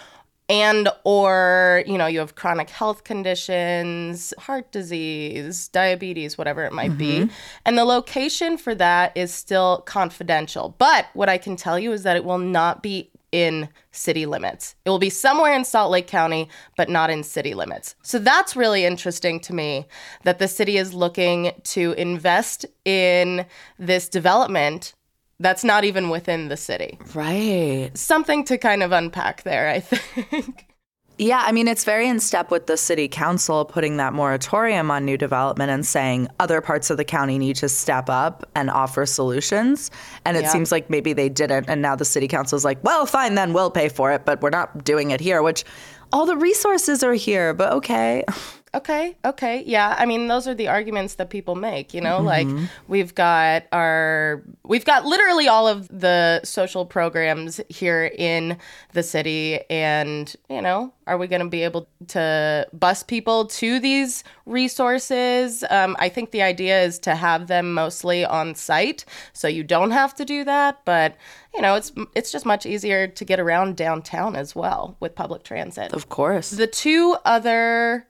and 0.48 0.88
or 1.04 1.82
you 1.86 1.98
know 1.98 2.06
you 2.06 2.18
have 2.20 2.34
chronic 2.34 2.70
health 2.70 3.04
conditions 3.04 4.32
heart 4.38 4.70
disease 4.72 5.68
diabetes 5.68 6.38
whatever 6.38 6.64
it 6.64 6.72
might 6.72 6.96
be. 6.96 7.20
Mm-hmm. 7.20 7.32
And 7.66 7.78
the 7.78 7.84
location 7.84 8.56
for 8.56 8.74
that 8.74 9.16
is 9.16 9.32
still 9.32 9.82
confidential. 9.86 10.74
But 10.78 11.06
what 11.14 11.28
i 11.28 11.38
can 11.38 11.56
tell 11.56 11.78
you 11.78 11.92
is 11.92 12.02
that 12.04 12.16
it 12.16 12.24
will 12.24 12.38
not 12.38 12.82
be 12.82 13.10
in 13.30 13.68
city 13.90 14.24
limits. 14.24 14.74
It 14.86 14.90
will 14.90 14.98
be 14.98 15.10
somewhere 15.10 15.52
in 15.52 15.64
salt 15.64 15.90
lake 15.90 16.06
county 16.06 16.48
but 16.76 16.88
not 16.88 17.10
in 17.10 17.22
city 17.22 17.54
limits. 17.54 17.94
So 18.02 18.18
that's 18.18 18.56
really 18.56 18.84
interesting 18.84 19.38
to 19.40 19.52
me 19.52 19.86
that 20.24 20.38
the 20.38 20.48
city 20.48 20.78
is 20.78 20.94
looking 20.94 21.52
to 21.64 21.92
invest 21.92 22.64
in 22.84 23.44
this 23.78 24.08
development 24.08 24.94
that's 25.40 25.64
not 25.64 25.84
even 25.84 26.08
within 26.10 26.48
the 26.48 26.56
city 26.56 26.98
Right. 27.14 27.90
something 27.94 28.44
to 28.44 28.58
kind 28.58 28.82
of 28.82 28.92
unpack 28.92 29.42
there, 29.44 29.68
I 29.68 29.80
think. 29.80 30.66
Yeah, 31.20 31.42
I 31.44 31.50
mean, 31.50 31.66
it's 31.66 31.82
very 31.82 32.06
in 32.06 32.20
step 32.20 32.48
with 32.52 32.68
the 32.68 32.76
city 32.76 33.08
council 33.08 33.64
putting 33.64 33.96
that 33.96 34.12
moratorium 34.12 34.88
on 34.88 35.04
new 35.04 35.16
development 35.16 35.68
and 35.68 35.84
saying 35.84 36.28
other 36.38 36.60
parts 36.60 36.90
of 36.90 36.96
the 36.96 37.04
county 37.04 37.38
need 37.38 37.56
to 37.56 37.68
step 37.68 38.08
up 38.08 38.48
and 38.54 38.70
offer 38.70 39.04
solutions. 39.04 39.90
And 40.24 40.36
it 40.36 40.44
Yeah. 40.44 40.50
seems 40.50 40.70
like 40.70 40.88
maybe 40.90 41.12
they 41.12 41.28
didn't. 41.28 41.68
And 41.68 41.82
now 41.82 41.96
the 41.96 42.04
city 42.04 42.28
council 42.28 42.54
is 42.56 42.64
like, 42.64 42.78
well, 42.84 43.04
fine, 43.04 43.34
then 43.34 43.52
we'll 43.52 43.72
pay 43.72 43.88
for 43.88 44.12
it, 44.12 44.24
but 44.24 44.40
we're 44.42 44.50
not 44.50 44.84
doing 44.84 45.10
it 45.10 45.18
here, 45.20 45.42
which 45.42 45.64
all 46.12 46.24
the 46.24 46.36
resources 46.36 47.02
are 47.02 47.14
here, 47.14 47.52
but 47.52 47.72
okay. 47.72 48.22
Okay, 48.74 49.16
okay. 49.24 49.62
Yeah, 49.66 49.94
I 49.98 50.04
mean 50.06 50.28
those 50.28 50.46
are 50.46 50.54
the 50.54 50.68
arguments 50.68 51.14
that 51.14 51.30
people 51.30 51.54
make, 51.54 51.94
you 51.94 52.00
know? 52.00 52.20
Like 52.20 52.46
we've 52.88 53.14
got 53.14 53.64
our 53.72 54.42
we've 54.64 54.84
got 54.84 55.06
literally 55.06 55.48
all 55.48 55.66
of 55.66 55.88
the 55.88 56.40
social 56.44 56.84
programs 56.84 57.60
here 57.68 58.10
in 58.18 58.58
the 58.92 59.02
city 59.02 59.60
and, 59.70 60.34
you 60.50 60.60
know, 60.60 60.92
are 61.06 61.16
we 61.16 61.26
going 61.26 61.40
to 61.40 61.48
be 61.48 61.62
able 61.62 61.88
to 62.08 62.68
bus 62.72 63.02
people 63.02 63.46
to 63.46 63.80
these 63.80 64.24
resources? 64.44 65.64
Um, 65.70 65.96
I 65.98 66.10
think 66.10 66.32
the 66.32 66.42
idea 66.42 66.82
is 66.82 66.98
to 67.00 67.14
have 67.14 67.46
them 67.46 67.72
mostly 67.72 68.24
on 68.24 68.54
site 68.54 69.06
so 69.32 69.48
you 69.48 69.64
don't 69.64 69.92
have 69.92 70.14
to 70.16 70.24
do 70.24 70.44
that, 70.44 70.84
but 70.84 71.16
you 71.54 71.62
know, 71.62 71.74
it's 71.76 71.92
it's 72.14 72.30
just 72.30 72.44
much 72.44 72.66
easier 72.66 73.06
to 73.06 73.24
get 73.24 73.40
around 73.40 73.76
downtown 73.76 74.36
as 74.36 74.54
well 74.54 74.96
with 75.00 75.14
public 75.14 75.42
transit. 75.44 75.94
Of 75.94 76.10
course. 76.10 76.50
The 76.50 76.66
two 76.66 77.16
other 77.24 78.06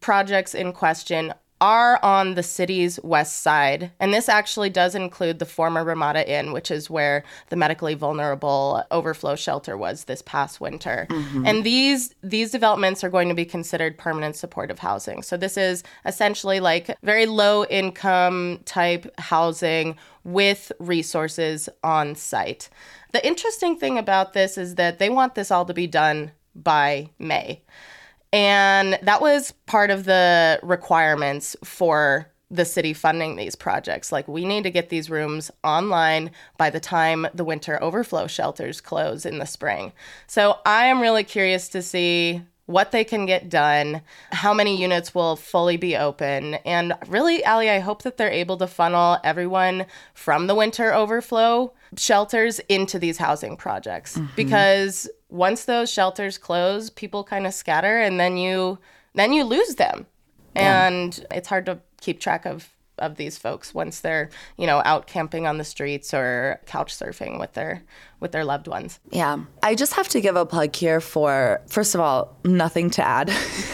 projects 0.00 0.54
in 0.54 0.72
question 0.72 1.34
are 1.60 1.98
on 2.04 2.34
the 2.34 2.42
city's 2.42 3.00
west 3.02 3.42
side. 3.42 3.90
And 3.98 4.14
this 4.14 4.28
actually 4.28 4.70
does 4.70 4.94
include 4.94 5.38
the 5.38 5.46
former 5.46 5.84
Ramada 5.84 6.28
Inn, 6.30 6.52
which 6.52 6.70
is 6.70 6.88
where 6.88 7.24
the 7.48 7.56
medically 7.56 7.94
vulnerable 7.94 8.84
overflow 8.90 9.34
shelter 9.34 9.76
was 9.76 10.04
this 10.04 10.22
past 10.22 10.60
winter. 10.60 11.06
Mm-hmm. 11.10 11.46
And 11.46 11.64
these 11.64 12.14
these 12.22 12.50
developments 12.50 13.02
are 13.02 13.08
going 13.08 13.28
to 13.28 13.34
be 13.34 13.44
considered 13.44 13.98
permanent 13.98 14.36
supportive 14.36 14.78
housing. 14.78 15.22
So 15.22 15.36
this 15.36 15.56
is 15.56 15.82
essentially 16.06 16.60
like 16.60 16.96
very 17.02 17.26
low 17.26 17.64
income 17.64 18.60
type 18.64 19.12
housing 19.18 19.96
with 20.24 20.70
resources 20.78 21.68
on 21.82 22.14
site. 22.14 22.68
The 23.12 23.26
interesting 23.26 23.76
thing 23.76 23.98
about 23.98 24.32
this 24.32 24.58
is 24.58 24.76
that 24.76 24.98
they 24.98 25.10
want 25.10 25.34
this 25.34 25.50
all 25.50 25.64
to 25.64 25.74
be 25.74 25.86
done 25.86 26.32
by 26.54 27.10
May. 27.18 27.62
And 28.32 28.98
that 29.02 29.20
was 29.20 29.52
part 29.66 29.90
of 29.90 30.04
the 30.04 30.60
requirements 30.62 31.56
for 31.64 32.30
the 32.50 32.64
city 32.64 32.92
funding 32.92 33.36
these 33.36 33.54
projects. 33.54 34.10
Like, 34.10 34.26
we 34.26 34.44
need 34.44 34.64
to 34.64 34.70
get 34.70 34.88
these 34.88 35.10
rooms 35.10 35.50
online 35.64 36.30
by 36.56 36.70
the 36.70 36.80
time 36.80 37.26
the 37.34 37.44
winter 37.44 37.82
overflow 37.82 38.26
shelters 38.26 38.80
close 38.80 39.26
in 39.26 39.38
the 39.38 39.46
spring. 39.46 39.92
So, 40.26 40.58
I 40.64 40.86
am 40.86 41.00
really 41.00 41.24
curious 41.24 41.68
to 41.70 41.82
see 41.82 42.42
what 42.68 42.92
they 42.92 43.02
can 43.02 43.24
get 43.24 43.48
done, 43.48 44.02
how 44.30 44.52
many 44.52 44.76
units 44.76 45.14
will 45.14 45.36
fully 45.36 45.78
be 45.78 45.96
open. 45.96 46.54
And 46.66 46.92
really, 47.06 47.42
Ali, 47.46 47.70
I 47.70 47.78
hope 47.78 48.02
that 48.02 48.18
they're 48.18 48.30
able 48.30 48.58
to 48.58 48.66
funnel 48.66 49.16
everyone 49.24 49.86
from 50.12 50.48
the 50.48 50.54
winter 50.54 50.92
overflow 50.92 51.72
shelters 51.96 52.58
into 52.68 52.98
these 52.98 53.16
housing 53.16 53.56
projects 53.56 54.18
mm-hmm. 54.18 54.26
because 54.36 55.08
once 55.30 55.64
those 55.64 55.90
shelters 55.90 56.36
close, 56.36 56.90
people 56.90 57.24
kind 57.24 57.46
of 57.46 57.54
scatter 57.54 58.00
and 58.00 58.20
then 58.20 58.36
you 58.36 58.78
then 59.14 59.32
you 59.32 59.44
lose 59.44 59.76
them. 59.76 60.06
And 60.54 61.24
it's 61.30 61.48
hard 61.48 61.64
to 61.66 61.78
keep 62.02 62.20
track 62.20 62.44
of 62.44 62.68
of 62.98 63.16
these 63.16 63.38
folks 63.38 63.74
once 63.74 64.00
they're, 64.00 64.30
you 64.56 64.66
know, 64.66 64.82
out 64.84 65.06
camping 65.06 65.46
on 65.46 65.58
the 65.58 65.64
streets 65.64 66.12
or 66.12 66.60
couch 66.66 66.94
surfing 66.96 67.38
with 67.38 67.54
their 67.54 67.82
with 68.20 68.32
their 68.32 68.44
loved 68.44 68.66
ones. 68.66 68.98
Yeah. 69.10 69.38
I 69.62 69.74
just 69.74 69.94
have 69.94 70.08
to 70.08 70.20
give 70.20 70.36
a 70.36 70.44
plug 70.44 70.74
here 70.74 71.00
for, 71.00 71.60
first 71.68 71.94
of 71.94 72.00
all, 72.00 72.36
nothing 72.44 72.90
to 72.90 73.06
add. 73.06 73.32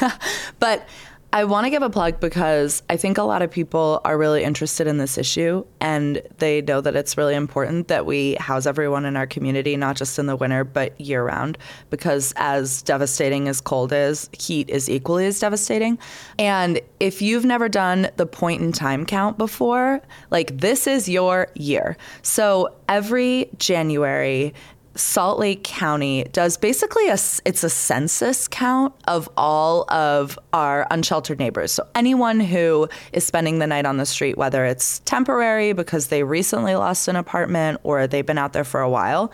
but 0.58 0.86
I 1.34 1.42
want 1.42 1.64
to 1.64 1.70
give 1.70 1.82
a 1.82 1.90
plug 1.90 2.20
because 2.20 2.84
I 2.88 2.96
think 2.96 3.18
a 3.18 3.24
lot 3.24 3.42
of 3.42 3.50
people 3.50 4.00
are 4.04 4.16
really 4.16 4.44
interested 4.44 4.86
in 4.86 4.98
this 4.98 5.18
issue 5.18 5.64
and 5.80 6.22
they 6.38 6.62
know 6.62 6.80
that 6.80 6.94
it's 6.94 7.16
really 7.16 7.34
important 7.34 7.88
that 7.88 8.06
we 8.06 8.34
house 8.34 8.66
everyone 8.66 9.04
in 9.04 9.16
our 9.16 9.26
community, 9.26 9.76
not 9.76 9.96
just 9.96 10.16
in 10.16 10.26
the 10.26 10.36
winter, 10.36 10.62
but 10.62 10.98
year 11.00 11.24
round. 11.24 11.58
Because 11.90 12.32
as 12.36 12.82
devastating 12.82 13.48
as 13.48 13.60
cold 13.60 13.92
is, 13.92 14.30
heat 14.32 14.70
is 14.70 14.88
equally 14.88 15.26
as 15.26 15.40
devastating. 15.40 15.98
And 16.38 16.80
if 17.00 17.20
you've 17.20 17.44
never 17.44 17.68
done 17.68 18.10
the 18.14 18.26
point 18.26 18.62
in 18.62 18.70
time 18.70 19.04
count 19.04 19.36
before, 19.36 20.02
like 20.30 20.56
this 20.56 20.86
is 20.86 21.08
your 21.08 21.48
year. 21.56 21.96
So 22.22 22.72
every 22.88 23.50
January, 23.58 24.54
Salt 24.96 25.38
Lake 25.38 25.64
County 25.64 26.24
does 26.32 26.56
basically 26.56 27.08
a 27.08 27.18
it's 27.44 27.64
a 27.64 27.70
census 27.70 28.46
count 28.46 28.94
of 29.08 29.28
all 29.36 29.90
of 29.90 30.38
our 30.52 30.86
unsheltered 30.90 31.38
neighbors. 31.38 31.72
So 31.72 31.86
anyone 31.94 32.38
who 32.38 32.88
is 33.12 33.24
spending 33.24 33.58
the 33.58 33.66
night 33.66 33.86
on 33.86 33.96
the 33.96 34.06
street, 34.06 34.36
whether 34.36 34.64
it's 34.64 35.00
temporary 35.00 35.72
because 35.72 36.08
they 36.08 36.22
recently 36.22 36.76
lost 36.76 37.08
an 37.08 37.16
apartment 37.16 37.80
or 37.82 38.06
they've 38.06 38.24
been 38.24 38.38
out 38.38 38.52
there 38.52 38.64
for 38.64 38.80
a 38.80 38.90
while, 38.90 39.32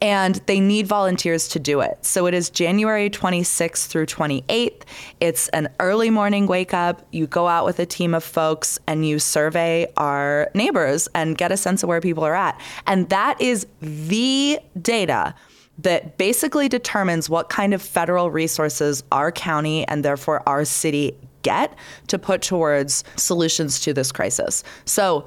and 0.00 0.36
they 0.46 0.60
need 0.60 0.86
volunteers 0.86 1.48
to 1.48 1.58
do 1.58 1.80
it. 1.80 2.04
So 2.04 2.26
it 2.26 2.34
is 2.34 2.48
January 2.48 3.10
26th 3.10 3.86
through 3.86 4.06
28th. 4.06 4.82
It's 5.20 5.48
an 5.48 5.68
early 5.78 6.10
morning 6.10 6.46
wake 6.46 6.72
up. 6.72 7.06
You 7.12 7.26
go 7.26 7.46
out 7.48 7.66
with 7.66 7.78
a 7.78 7.86
team 7.86 8.14
of 8.14 8.24
folks 8.24 8.78
and 8.86 9.06
you 9.06 9.18
survey 9.18 9.86
our 9.96 10.50
neighbors 10.54 11.08
and 11.14 11.36
get 11.36 11.52
a 11.52 11.56
sense 11.56 11.82
of 11.82 11.88
where 11.88 12.00
people 12.00 12.24
are 12.24 12.34
at. 12.34 12.60
And 12.86 13.08
that 13.10 13.40
is 13.40 13.66
the 13.80 14.58
data 14.80 15.34
that 15.78 16.18
basically 16.18 16.68
determines 16.68 17.28
what 17.28 17.48
kind 17.48 17.72
of 17.74 17.82
federal 17.82 18.30
resources 18.30 19.02
our 19.12 19.32
county 19.32 19.86
and 19.88 20.04
therefore 20.04 20.42
our 20.46 20.64
city 20.64 21.16
get 21.42 21.74
to 22.06 22.18
put 22.18 22.42
towards 22.42 23.02
solutions 23.16 23.80
to 23.80 23.92
this 23.94 24.12
crisis. 24.12 24.62
So 24.84 25.26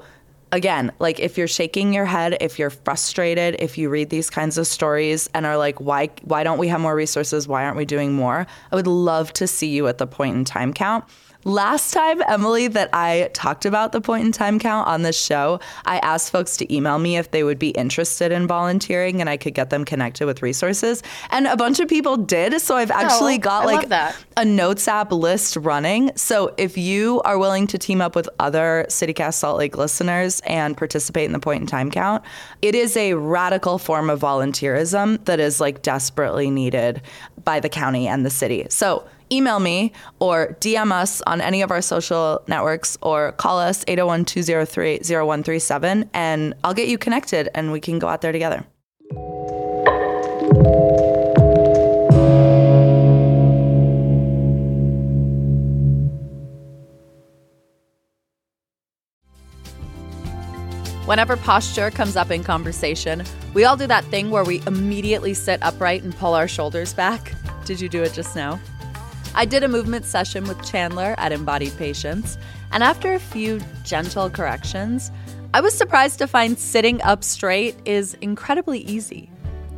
again, 0.54 0.92
like 1.00 1.18
if 1.18 1.36
you're 1.36 1.48
shaking 1.48 1.92
your 1.92 2.04
head, 2.04 2.36
if 2.40 2.58
you're 2.58 2.70
frustrated, 2.70 3.56
if 3.58 3.76
you 3.76 3.90
read 3.90 4.08
these 4.08 4.30
kinds 4.30 4.56
of 4.56 4.66
stories 4.66 5.28
and 5.34 5.44
are 5.44 5.58
like, 5.58 5.80
why 5.80 6.08
why 6.22 6.44
don't 6.44 6.58
we 6.58 6.68
have 6.68 6.80
more 6.80 6.94
resources? 6.94 7.48
Why 7.48 7.64
aren't 7.64 7.76
we 7.76 7.84
doing 7.84 8.12
more? 8.12 8.46
I 8.70 8.76
would 8.76 8.86
love 8.86 9.32
to 9.34 9.46
see 9.46 9.68
you 9.68 9.88
at 9.88 9.98
the 9.98 10.06
point 10.06 10.36
in 10.36 10.44
time 10.44 10.72
count. 10.72 11.04
Last 11.46 11.92
time, 11.92 12.22
Emily, 12.26 12.68
that 12.68 12.88
I 12.94 13.28
talked 13.34 13.66
about 13.66 13.92
the 13.92 14.00
point 14.00 14.24
in 14.24 14.32
time 14.32 14.58
count 14.58 14.88
on 14.88 15.02
this 15.02 15.18
show, 15.20 15.60
I 15.84 15.98
asked 15.98 16.32
folks 16.32 16.56
to 16.56 16.74
email 16.74 16.98
me 16.98 17.18
if 17.18 17.32
they 17.32 17.44
would 17.44 17.58
be 17.58 17.68
interested 17.70 18.32
in 18.32 18.46
volunteering 18.46 19.20
and 19.20 19.28
I 19.28 19.36
could 19.36 19.52
get 19.52 19.68
them 19.68 19.84
connected 19.84 20.24
with 20.24 20.40
resources. 20.40 21.02
And 21.30 21.46
a 21.46 21.56
bunch 21.56 21.80
of 21.80 21.88
people 21.88 22.16
did. 22.16 22.60
So 22.62 22.76
I've 22.76 22.90
actually 22.90 23.34
Oh, 23.34 23.38
got 23.38 23.66
like 23.66 23.90
a 24.36 24.44
notes 24.44 24.88
app 24.88 25.12
list 25.12 25.56
running. 25.56 26.10
So 26.16 26.54
if 26.56 26.78
you 26.78 27.20
are 27.26 27.36
willing 27.38 27.66
to 27.68 27.78
team 27.78 28.00
up 28.00 28.16
with 28.16 28.28
other 28.38 28.86
CityCast 28.88 29.34
Salt 29.34 29.58
Lake 29.58 29.76
listeners 29.76 30.40
and 30.46 30.76
participate 30.76 31.26
in 31.26 31.32
the 31.32 31.40
point 31.40 31.60
in 31.60 31.66
time 31.66 31.90
count, 31.90 32.24
it 32.62 32.74
is 32.74 32.96
a 32.96 33.14
radical 33.14 33.76
form 33.78 34.08
of 34.08 34.18
volunteerism 34.18 35.22
that 35.26 35.40
is 35.40 35.60
like 35.60 35.82
desperately 35.82 36.50
needed 36.50 37.02
by 37.44 37.60
the 37.60 37.68
county 37.68 38.08
and 38.08 38.24
the 38.24 38.30
city. 38.30 38.66
So 38.70 39.06
email 39.32 39.60
me 39.60 39.92
or 40.18 40.56
DM 40.60 40.92
us 40.92 41.22
on 41.22 41.40
any 41.40 41.62
of 41.62 41.70
our 41.70 41.80
social 41.80 42.42
networks 42.46 42.96
or 43.02 43.32
call 43.32 43.58
us 43.58 43.84
801 43.88 44.24
203 44.24 44.98
0137 44.98 46.10
and 46.12 46.54
I'll 46.62 46.74
get 46.74 46.88
you 46.88 46.98
connected 46.98 47.48
and 47.54 47.72
we 47.72 47.80
can 47.80 47.98
go 47.98 48.08
out 48.08 48.20
there 48.20 48.32
together. 48.32 48.64
Whenever 61.06 61.36
posture 61.36 61.90
comes 61.90 62.16
up 62.16 62.30
in 62.30 62.42
conversation, 62.42 63.24
we 63.52 63.64
all 63.64 63.76
do 63.76 63.86
that 63.86 64.04
thing 64.06 64.30
where 64.30 64.42
we 64.42 64.62
immediately 64.66 65.34
sit 65.34 65.62
upright 65.62 66.02
and 66.02 66.16
pull 66.16 66.32
our 66.32 66.48
shoulders 66.48 66.94
back. 66.94 67.34
Did 67.66 67.78
you 67.78 67.90
do 67.90 68.02
it 68.02 68.14
just 68.14 68.34
now? 68.34 68.58
I 69.36 69.44
did 69.46 69.64
a 69.64 69.68
movement 69.68 70.04
session 70.04 70.44
with 70.44 70.64
Chandler 70.64 71.16
at 71.18 71.32
Embodied 71.32 71.76
Patience, 71.76 72.38
and 72.70 72.84
after 72.84 73.14
a 73.14 73.18
few 73.18 73.60
gentle 73.82 74.30
corrections, 74.30 75.10
I 75.52 75.60
was 75.60 75.74
surprised 75.74 76.20
to 76.20 76.28
find 76.28 76.56
sitting 76.56 77.02
up 77.02 77.24
straight 77.24 77.74
is 77.84 78.14
incredibly 78.20 78.80
easy. 78.80 79.28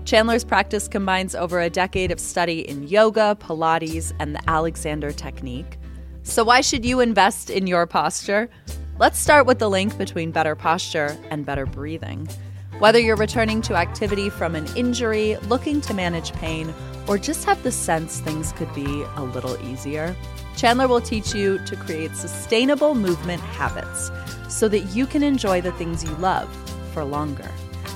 Chandler's 0.04 0.44
practice 0.44 0.88
combines 0.88 1.34
over 1.34 1.58
a 1.58 1.70
decade 1.70 2.10
of 2.10 2.20
study 2.20 2.68
in 2.68 2.86
yoga, 2.86 3.34
Pilates, 3.40 4.12
and 4.20 4.34
the 4.34 4.42
Alexander 4.46 5.10
technique. 5.10 5.78
So, 6.22 6.44
why 6.44 6.60
should 6.60 6.84
you 6.84 7.00
invest 7.00 7.48
in 7.48 7.66
your 7.66 7.86
posture? 7.86 8.50
Let's 8.98 9.18
start 9.18 9.46
with 9.46 9.58
the 9.58 9.70
link 9.70 9.96
between 9.96 10.32
better 10.32 10.54
posture 10.54 11.16
and 11.30 11.46
better 11.46 11.64
breathing. 11.64 12.28
Whether 12.78 12.98
you're 12.98 13.16
returning 13.16 13.62
to 13.62 13.74
activity 13.74 14.28
from 14.28 14.54
an 14.54 14.66
injury, 14.76 15.36
looking 15.48 15.80
to 15.80 15.94
manage 15.94 16.34
pain, 16.34 16.74
or 17.06 17.16
just 17.16 17.46
have 17.46 17.62
the 17.62 17.72
sense 17.72 18.20
things 18.20 18.52
could 18.52 18.72
be 18.74 19.02
a 19.16 19.22
little 19.22 19.56
easier, 19.66 20.14
Chandler 20.56 20.86
will 20.86 21.00
teach 21.00 21.34
you 21.34 21.58
to 21.64 21.74
create 21.74 22.14
sustainable 22.14 22.94
movement 22.94 23.40
habits 23.40 24.10
so 24.50 24.68
that 24.68 24.80
you 24.94 25.06
can 25.06 25.22
enjoy 25.22 25.62
the 25.62 25.72
things 25.72 26.04
you 26.04 26.10
love 26.16 26.54
for 26.92 27.02
longer. 27.02 27.50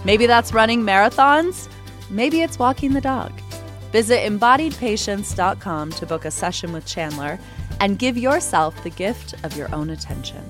Maybe 0.06 0.24
that's 0.24 0.54
running 0.54 0.80
marathons, 0.80 1.68
maybe 2.08 2.40
it's 2.40 2.58
walking 2.58 2.94
the 2.94 3.02
dog. 3.02 3.32
Visit 3.92 4.26
embodiedpatience.com 4.30 5.90
to 5.90 6.06
book 6.06 6.24
a 6.24 6.30
session 6.30 6.72
with 6.72 6.86
Chandler 6.86 7.38
and 7.80 7.98
give 7.98 8.16
yourself 8.16 8.82
the 8.82 8.90
gift 8.90 9.34
of 9.44 9.54
your 9.58 9.74
own 9.74 9.90
attention. 9.90 10.42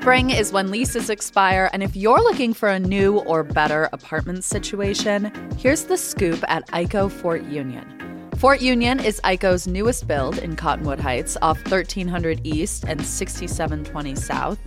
Spring 0.00 0.30
is 0.30 0.52
when 0.52 0.70
leases 0.70 1.10
expire, 1.10 1.68
and 1.72 1.82
if 1.82 1.96
you're 1.96 2.22
looking 2.22 2.54
for 2.54 2.68
a 2.68 2.78
new 2.78 3.18
or 3.18 3.42
better 3.42 3.88
apartment 3.92 4.44
situation, 4.44 5.32
here's 5.58 5.82
the 5.86 5.96
scoop 5.96 6.38
at 6.46 6.64
ICO 6.68 7.10
Fort 7.10 7.42
Union. 7.42 8.30
Fort 8.36 8.60
Union 8.60 9.00
is 9.00 9.20
ICO's 9.24 9.66
newest 9.66 10.06
build 10.06 10.38
in 10.38 10.54
Cottonwood 10.54 11.00
Heights 11.00 11.36
off 11.42 11.58
1300 11.68 12.46
East 12.46 12.84
and 12.86 13.04
6720 13.04 14.14
South. 14.14 14.60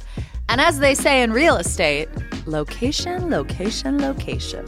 And 0.50 0.60
as 0.60 0.80
they 0.80 0.94
say 0.94 1.24
in 1.24 1.32
real 1.32 1.56
estate, 1.56 2.10
location, 2.46 3.30
location, 3.30 4.02
location. 4.02 4.66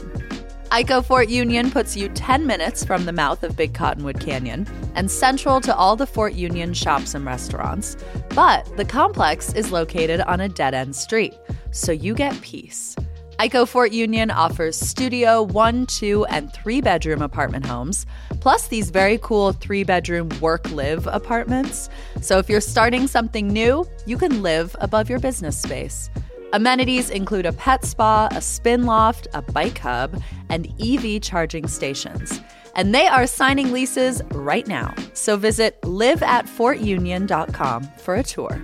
ICO 0.74 1.06
Fort 1.06 1.30
Union 1.30 1.70
puts 1.70 1.96
you 1.96 2.10
10 2.10 2.48
minutes 2.48 2.84
from 2.84 3.06
the 3.06 3.12
mouth 3.12 3.44
of 3.44 3.56
Big 3.56 3.76
Cottonwood 3.76 4.20
Canyon 4.20 4.66
and 4.96 5.12
central 5.12 5.62
to 5.62 5.76
all 5.76 5.96
the 5.96 6.08
Fort 6.08 6.34
Union 6.34 6.74
shops 6.74 7.14
and 7.14 7.24
restaurants. 7.24 7.96
But 8.30 8.76
the 8.76 8.84
complex 8.84 9.54
is 9.54 9.72
located 9.72 10.22
on 10.22 10.42
a 10.42 10.50
dead 10.50 10.74
end 10.74 10.96
street, 10.96 11.36
so 11.70 11.92
you 11.92 12.16
get 12.16 12.42
peace. 12.42 12.96
ICO 13.38 13.68
Fort 13.68 13.92
Union 13.92 14.32
offers 14.32 14.76
studio, 14.76 15.44
one, 15.44 15.86
two, 15.86 16.26
and 16.26 16.52
three 16.52 16.82
bedroom 16.82 17.22
apartment 17.22 17.68
homes, 17.68 18.08
plus 18.40 18.68
these 18.68 18.90
very 18.90 19.20
cool 19.20 19.52
three 19.52 19.84
bedroom 19.84 20.28
work 20.42 20.72
live 20.72 21.06
apartments. 21.06 21.88
So 22.20 22.40
if 22.40 22.50
you're 22.50 22.62
starting 22.62 23.06
something 23.06 23.48
new, 23.48 23.88
you 24.08 24.18
can 24.18 24.42
live 24.42 24.76
above 24.80 25.08
your 25.08 25.20
business 25.20 25.56
space. 25.56 26.10
Amenities 26.54 27.10
include 27.10 27.46
a 27.48 27.52
pet 27.52 27.84
spa, 27.84 28.30
a 28.32 28.40
spin 28.40 28.86
loft, 28.86 29.28
a 29.34 29.42
bike 29.42 29.80
hub, 29.80 30.22
and 30.50 30.72
EV 30.80 31.20
charging 31.20 31.68
stations. 31.68 32.40
And 32.76 32.94
they 32.94 33.08
are 33.08 33.26
signing 33.26 33.72
leases 33.72 34.22
right 34.32 34.68
now. 34.68 34.94
So 35.14 35.36
visit 35.36 35.82
liveatfortunion.com 35.82 37.84
for 37.98 38.14
a 38.16 38.24
tour. 38.24 38.64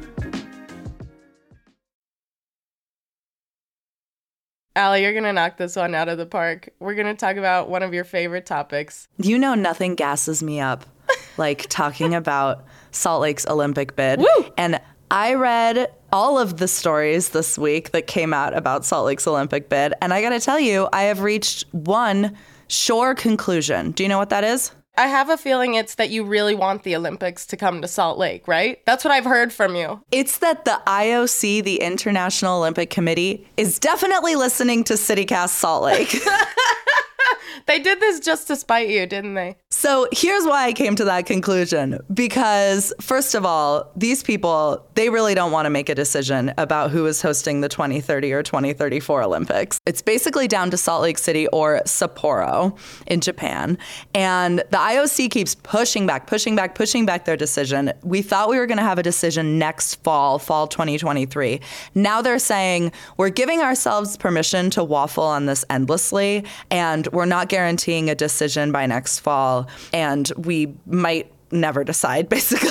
Ali, 4.75 5.01
you're 5.01 5.13
going 5.13 5.23
to 5.23 5.33
knock 5.33 5.57
this 5.57 5.75
one 5.75 5.95
out 5.95 6.09
of 6.09 6.19
the 6.19 6.27
park. 6.27 6.69
We're 6.79 6.93
going 6.93 7.07
to 7.07 7.15
talk 7.15 7.37
about 7.37 7.69
one 7.69 7.81
of 7.81 7.91
your 7.91 8.03
favorite 8.03 8.45
topics. 8.45 9.07
You 9.17 9.39
know, 9.39 9.55
nothing 9.55 9.95
gasses 9.95 10.43
me 10.43 10.59
up 10.59 10.85
like 11.37 11.67
talking 11.69 12.13
about 12.13 12.65
Salt 12.91 13.23
Lake's 13.23 13.47
Olympic 13.47 13.95
bid. 13.95 14.19
Woo! 14.19 14.27
And 14.59 14.79
I 15.09 15.33
read 15.33 15.91
all 16.11 16.39
of 16.39 16.57
the 16.57 16.67
stories 16.67 17.29
this 17.29 17.57
week 17.57 17.91
that 17.91 18.07
came 18.07 18.33
out 18.33 18.55
about 18.55 18.85
Salt 18.85 19.05
Lake's 19.05 19.27
Olympic 19.27 19.69
bid. 19.69 19.93
And 20.01 20.13
I 20.13 20.21
got 20.21 20.29
to 20.29 20.39
tell 20.39 20.59
you, 20.59 20.87
I 20.93 21.03
have 21.03 21.21
reached 21.21 21.65
one 21.71 22.35
sure 22.67 23.15
conclusion. 23.15 23.91
Do 23.91 24.03
you 24.03 24.09
know 24.09 24.17
what 24.17 24.29
that 24.29 24.43
is? 24.43 24.71
I 24.97 25.07
have 25.07 25.29
a 25.29 25.37
feeling 25.37 25.75
it's 25.75 25.95
that 25.95 26.09
you 26.09 26.25
really 26.25 26.55
want 26.55 26.83
the 26.83 26.93
Olympics 26.95 27.45
to 27.47 27.57
come 27.57 27.81
to 27.81 27.87
Salt 27.87 28.17
Lake, 28.17 28.47
right? 28.49 28.85
That's 28.85 29.05
what 29.05 29.11
I've 29.11 29.23
heard 29.23 29.53
from 29.53 29.75
you. 29.75 30.03
It's 30.11 30.39
that 30.39 30.65
the 30.65 30.81
IOC, 30.85 31.63
the 31.63 31.79
International 31.79 32.57
Olympic 32.57 32.89
Committee, 32.89 33.47
is 33.55 33.79
definitely 33.79 34.35
listening 34.35 34.83
to 34.85 34.95
CityCast 34.95 35.49
Salt 35.49 35.83
Lake. 35.83 36.13
They 37.65 37.79
did 37.79 37.99
this 37.99 38.19
just 38.19 38.47
to 38.47 38.55
spite 38.55 38.89
you, 38.89 39.05
didn't 39.05 39.33
they? 39.35 39.57
So 39.71 40.07
here's 40.11 40.45
why 40.45 40.65
I 40.65 40.73
came 40.73 40.95
to 40.95 41.05
that 41.05 41.25
conclusion. 41.25 41.99
Because, 42.13 42.93
first 42.99 43.35
of 43.35 43.45
all, 43.45 43.91
these 43.95 44.23
people, 44.23 44.85
they 44.95 45.09
really 45.09 45.35
don't 45.35 45.51
want 45.51 45.67
to 45.67 45.69
make 45.69 45.89
a 45.89 45.95
decision 45.95 46.53
about 46.57 46.91
who 46.91 47.05
is 47.05 47.21
hosting 47.21 47.61
the 47.61 47.69
2030 47.69 48.33
or 48.33 48.43
2034 48.43 49.23
Olympics. 49.23 49.79
It's 49.85 50.01
basically 50.01 50.47
down 50.47 50.69
to 50.71 50.77
Salt 50.77 51.03
Lake 51.03 51.17
City 51.17 51.47
or 51.47 51.81
Sapporo 51.85 52.77
in 53.07 53.21
Japan. 53.21 53.77
And 54.13 54.59
the 54.71 54.77
IOC 54.77 55.31
keeps 55.31 55.55
pushing 55.55 56.05
back, 56.05 56.27
pushing 56.27 56.55
back, 56.55 56.75
pushing 56.75 57.05
back 57.05 57.25
their 57.25 57.37
decision. 57.37 57.93
We 58.03 58.21
thought 58.21 58.49
we 58.49 58.57
were 58.57 58.67
going 58.67 58.79
to 58.79 58.83
have 58.83 58.99
a 58.99 59.03
decision 59.03 59.57
next 59.57 59.95
fall, 60.03 60.39
fall 60.39 60.67
2023. 60.67 61.61
Now 61.95 62.21
they're 62.21 62.39
saying 62.39 62.91
we're 63.17 63.29
giving 63.29 63.61
ourselves 63.61 64.17
permission 64.17 64.69
to 64.71 64.83
waffle 64.83 65.23
on 65.23 65.45
this 65.45 65.63
endlessly, 65.69 66.43
and 66.69 67.07
we're 67.13 67.25
not 67.25 67.38
guaranteeing 67.47 68.09
a 68.09 68.15
decision 68.15 68.71
by 68.71 68.85
next 68.85 69.19
fall, 69.19 69.69
and 69.93 70.31
we 70.37 70.73
might 70.85 71.31
never 71.51 71.83
decide, 71.83 72.27
basically. 72.29 72.69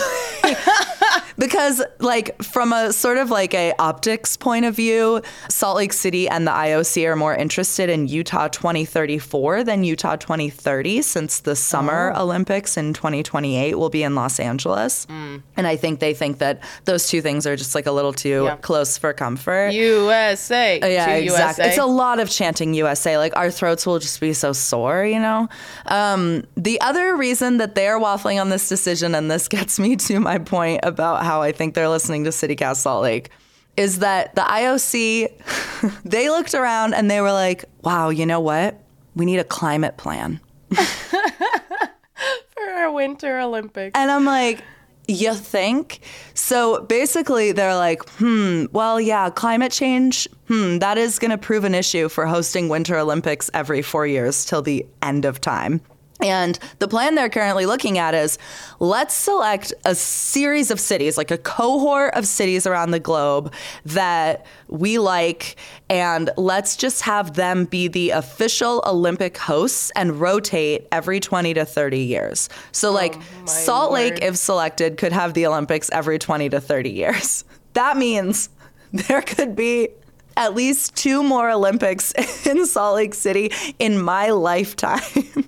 Because 1.39 1.83
like 2.01 2.43
from 2.43 2.73
a 2.73 2.93
sort 2.93 3.17
of 3.19 3.31
like 3.31 3.55
a 3.55 3.73
optics 3.79 4.37
point 4.37 4.65
of 4.65 4.75
view 4.75 5.23
salt 5.49 5.77
lake 5.77 5.93
city 5.93 6.29
and 6.29 6.47
the 6.47 6.51
ioc 6.51 7.07
are 7.07 7.17
more 7.17 7.35
interested 7.35 7.89
in 7.89 8.09
utah 8.09 8.49
2034 8.49 9.65
than 9.65 9.85
utah 9.85 10.17
2030 10.17 11.03
since 11.03 11.41
the 11.41 11.55
summer 11.57 12.13
olympics 12.17 12.77
in 12.77 12.93
2028 12.93 13.79
will 13.79 13.91
be 13.91 14.03
in 14.03 14.15
los 14.15 14.41
angeles 14.41 15.07
and 15.09 15.67
i 15.67 15.77
think 15.77 16.01
they 16.01 16.13
think 16.15 16.39
that 16.39 16.61
those 16.85 17.09
two 17.09 17.21
things 17.23 17.47
are 17.47 17.57
just 17.57 17.75
like 17.75 17.87
a 17.87 17.93
little 17.93 18.13
too 18.13 18.45
Yeah. 18.45 18.57
close 18.57 18.99
for 18.99 19.13
comfort 19.13 19.73
USA. 19.73 20.79
yeah, 20.81 21.07
to 21.07 21.23
exactly. 21.23 21.25
USA. 21.65 21.69
It's 21.69 21.79
a 21.79 21.87
lot 21.87 22.19
of 22.21 22.29
chanting 22.31 22.75
USA. 22.75 23.19
Like 23.19 23.37
our 23.37 23.51
throats 23.51 23.87
will 23.87 23.99
just 23.99 24.21
be 24.21 24.33
so 24.33 24.53
sore, 24.53 25.05
you 25.05 25.19
know. 25.19 25.49
Um, 25.87 26.45
the 26.57 26.81
other 26.81 27.17
reason 27.17 27.59
that 27.59 27.75
they're 27.75 27.99
waffling 28.01 28.41
on 28.41 28.49
this 28.49 28.69
decision, 28.69 29.15
and 29.15 29.31
this 29.31 29.49
gets 29.57 29.79
me 29.79 29.97
to 29.97 30.19
my 30.21 30.39
point 30.39 30.81
about 30.83 31.25
how 31.29 31.43
I 31.43 31.53
think 31.53 31.75
they're 31.75 31.91
listening 31.91 32.25
to 32.25 32.31
CityCast 32.31 32.77
Salt 32.77 33.03
Lake, 33.03 33.29
is 33.77 33.99
that 33.99 34.35
the 34.35 34.41
IOC 34.41 36.01
they 36.05 36.31
looked 36.31 36.55
around 36.55 36.95
and 36.95 37.11
they 37.11 37.21
were 37.21 37.33
like, 37.33 37.67
"Wow, 37.83 38.09
you 38.09 38.25
know 38.25 38.41
what? 38.41 38.81
We 39.15 39.27
need 39.27 39.39
a 39.39 39.45
climate 39.45 39.99
plan." 39.99 40.41
for 40.71 42.63
our 42.63 42.91
Winter 42.91 43.41
Olympics. 43.41 43.93
And 43.95 44.11
I'm 44.11 44.25
like, 44.25 44.63
you 45.07 45.35
think? 45.35 46.01
So 46.35 46.83
basically, 46.83 47.53
they're 47.53 47.77
like, 47.77 48.09
hmm, 48.11 48.67
well, 48.73 48.99
yeah, 48.99 49.29
climate 49.31 49.73
change, 49.73 50.29
hmm, 50.47 50.79
that 50.79 50.99
is 50.99 51.19
going 51.19 51.31
to 51.31 51.39
prove 51.39 51.65
an 51.65 51.75
issue 51.75 52.09
for 52.09 52.27
hosting 52.27 52.69
Winter 52.69 52.97
Olympics 52.97 53.51
every 53.53 53.83
four 53.83 54.07
years 54.07 54.45
till 54.45 54.63
the 54.63 54.87
end 55.03 55.25
of 55.25 55.41
time. 55.41 55.81
And 56.21 56.59
the 56.81 56.89
plan 56.89 57.15
they're 57.15 57.29
currently 57.29 57.65
looking 57.65 57.99
at 57.99 58.15
is 58.15 58.39
let's 58.81 59.15
select 59.15 59.73
a 59.85 59.95
series 59.95 60.71
of 60.71 60.81
cities, 60.81 61.17
like 61.17 61.31
a 61.31 61.39
cohort 61.39 62.15
of 62.15 62.27
cities 62.27 62.67
around 62.67 62.91
the 62.91 63.01
globe 63.01 63.53
that 63.85 64.45
we 64.69 64.99
like, 64.99 65.57
and 65.89 66.31
let's 66.37 66.77
just 66.77 67.03
have 67.03 67.35
them 67.35 67.67
be 67.67 67.87
the 67.87 68.11
official 68.11 68.83
Olympic 68.87 69.39
hosts 69.39 69.93
and 69.95 70.21
rotate 70.21 70.89
every 70.91 71.21
20 71.21 71.55
to 71.55 71.65
30 71.65 71.99
years. 71.99 72.49
So, 72.73 72.91
oh 72.91 72.93
like, 72.93 73.15
Salt 73.47 73.93
Lake, 73.93 74.19
if 74.21 74.37
selected, 74.37 74.97
could 74.97 75.13
have 75.13 75.35
the 75.35 75.47
Olympics 75.47 75.89
every 75.91 76.19
20 76.19 76.49
to 76.51 76.61
30 76.61 76.91
years. 76.91 77.45
That 77.75 77.97
means 77.97 78.49
there 78.93 79.23
could 79.23 79.55
be 79.55 79.91
at 80.37 80.55
least 80.55 80.97
two 80.97 81.23
more 81.23 81.51
Olympics 81.51 82.13
in 82.47 82.67
Salt 82.67 82.97
Lake 82.97 83.15
City 83.15 83.53
in 83.79 84.01
my 84.01 84.31
lifetime. 84.31 85.45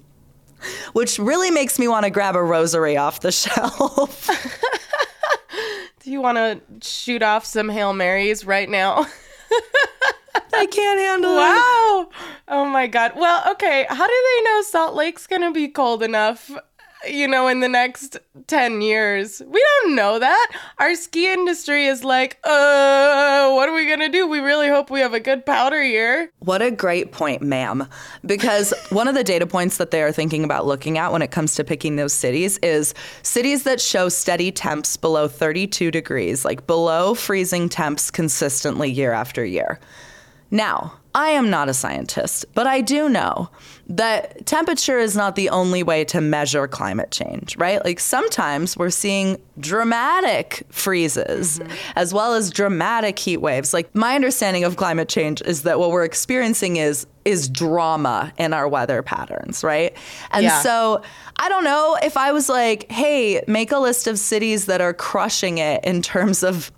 Which 0.92 1.18
really 1.18 1.50
makes 1.50 1.78
me 1.78 1.88
want 1.88 2.04
to 2.04 2.10
grab 2.10 2.36
a 2.36 2.42
rosary 2.42 2.96
off 2.96 3.20
the 3.20 3.32
shelf. 3.32 4.28
Do 6.02 6.10
you 6.10 6.20
want 6.20 6.38
to 6.38 6.60
shoot 6.86 7.22
off 7.22 7.44
some 7.44 7.68
Hail 7.68 7.92
Marys 7.92 8.44
right 8.44 8.68
now? 8.68 9.06
I 10.52 10.66
can't 10.66 10.98
handle 11.00 11.32
it. 11.32 11.36
wow. 11.36 12.08
Oh 12.48 12.64
my 12.64 12.86
God. 12.86 13.12
Well, 13.16 13.42
okay. 13.52 13.86
How 13.88 14.06
do 14.06 14.12
they 14.36 14.42
know 14.44 14.62
Salt 14.62 14.94
Lake's 14.94 15.26
going 15.26 15.42
to 15.42 15.52
be 15.52 15.68
cold 15.68 16.02
enough, 16.02 16.50
you 17.08 17.26
know, 17.28 17.48
in 17.48 17.60
the 17.60 17.68
next 17.68 18.18
10 18.46 18.80
years? 18.82 19.42
We 19.46 19.64
don't 19.82 19.94
know 19.94 20.18
that. 20.18 20.50
Our 20.78 20.94
ski 20.94 21.32
industry 21.32 21.86
is 21.86 22.04
like, 22.04 22.38
uh, 22.44 23.52
what 23.52 23.68
are 23.68 23.74
we 23.74 23.86
going 23.86 24.00
to 24.00 24.08
do? 24.08 24.26
We 24.26 24.40
really 24.40 24.68
hope 24.68 24.90
we 24.90 25.00
have 25.00 25.14
a 25.14 25.20
good 25.20 25.46
powder 25.46 25.82
year. 25.82 26.30
What 26.40 26.62
a 26.62 26.70
great 26.70 27.12
point, 27.12 27.42
ma'am. 27.42 27.86
Because 28.24 28.72
one 28.90 29.08
of 29.08 29.14
the 29.14 29.24
data 29.24 29.46
points 29.46 29.76
that 29.78 29.90
they 29.90 30.02
are 30.02 30.12
thinking 30.12 30.44
about 30.44 30.66
looking 30.66 30.98
at 30.98 31.12
when 31.12 31.22
it 31.22 31.30
comes 31.30 31.54
to 31.56 31.64
picking 31.64 31.96
those 31.96 32.12
cities 32.12 32.58
is 32.58 32.94
cities 33.22 33.64
that 33.64 33.80
show 33.80 34.08
steady 34.08 34.52
temps 34.52 34.96
below 34.96 35.28
32 35.28 35.90
degrees, 35.90 36.44
like 36.44 36.66
below 36.66 37.14
freezing 37.14 37.68
temps 37.68 38.10
consistently 38.10 38.90
year 38.90 39.12
after 39.12 39.44
year. 39.44 39.80
Now, 40.50 40.94
I 41.14 41.30
am 41.30 41.50
not 41.50 41.68
a 41.68 41.74
scientist, 41.74 42.44
but 42.54 42.66
I 42.66 42.80
do 42.80 43.08
know 43.08 43.50
that 43.90 44.46
temperature 44.46 44.98
is 44.98 45.16
not 45.16 45.34
the 45.34 45.48
only 45.48 45.82
way 45.82 46.04
to 46.04 46.20
measure 46.20 46.68
climate 46.68 47.10
change, 47.10 47.56
right? 47.56 47.84
Like 47.84 47.98
sometimes 47.98 48.76
we're 48.76 48.88
seeing 48.88 49.36
dramatic 49.58 50.64
freezes 50.70 51.58
mm-hmm. 51.58 51.72
as 51.96 52.14
well 52.14 52.34
as 52.34 52.50
dramatic 52.50 53.18
heat 53.18 53.38
waves. 53.38 53.74
Like 53.74 53.92
my 53.92 54.14
understanding 54.14 54.62
of 54.62 54.76
climate 54.76 55.08
change 55.08 55.42
is 55.42 55.62
that 55.62 55.80
what 55.80 55.90
we're 55.90 56.04
experiencing 56.04 56.76
is 56.76 57.06
is 57.24 57.48
drama 57.48 58.32
in 58.38 58.54
our 58.54 58.66
weather 58.66 59.02
patterns, 59.02 59.62
right? 59.62 59.94
And 60.30 60.44
Yeah. 60.44 60.62
so 60.62 61.02
I 61.36 61.48
don't 61.48 61.64
know 61.64 61.98
if 62.02 62.16
I 62.16 62.32
was 62.32 62.48
like, 62.48 62.90
"Hey, 62.90 63.42
make 63.46 63.72
a 63.72 63.78
list 63.78 64.06
of 64.06 64.18
cities 64.18 64.66
that 64.66 64.80
are 64.80 64.94
crushing 64.94 65.58
it 65.58 65.84
in 65.84 66.00
terms 66.00 66.42
of 66.42 66.70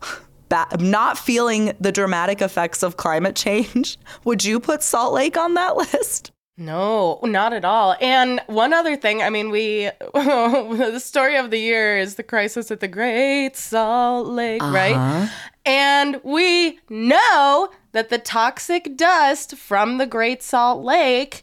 not 0.78 1.16
feeling 1.16 1.72
the 1.80 1.92
dramatic 1.92 2.42
effects 2.42 2.82
of 2.82 2.96
climate 2.96 3.36
change, 3.36 3.98
would 4.24 4.44
you 4.44 4.60
put 4.60 4.82
Salt 4.82 5.14
Lake 5.14 5.36
on 5.36 5.54
that 5.54 5.76
list? 5.76 6.31
No, 6.56 7.18
not 7.22 7.54
at 7.54 7.64
all. 7.64 7.96
And 8.00 8.40
one 8.46 8.74
other 8.74 8.94
thing, 8.94 9.22
I 9.22 9.30
mean, 9.30 9.50
we 9.50 9.90
the 10.14 10.98
story 10.98 11.36
of 11.36 11.50
the 11.50 11.58
year 11.58 11.96
is 11.96 12.16
the 12.16 12.22
crisis 12.22 12.70
at 12.70 12.80
the 12.80 12.88
Great 12.88 13.56
Salt 13.56 14.28
Lake, 14.28 14.62
right? 14.62 14.94
Uh-huh. 14.94 15.32
And 15.64 16.20
we 16.22 16.78
know 16.90 17.70
that 17.92 18.10
the 18.10 18.18
toxic 18.18 18.96
dust 18.96 19.56
from 19.56 19.98
the 19.98 20.06
Great 20.06 20.42
Salt 20.42 20.84
Lake 20.84 21.42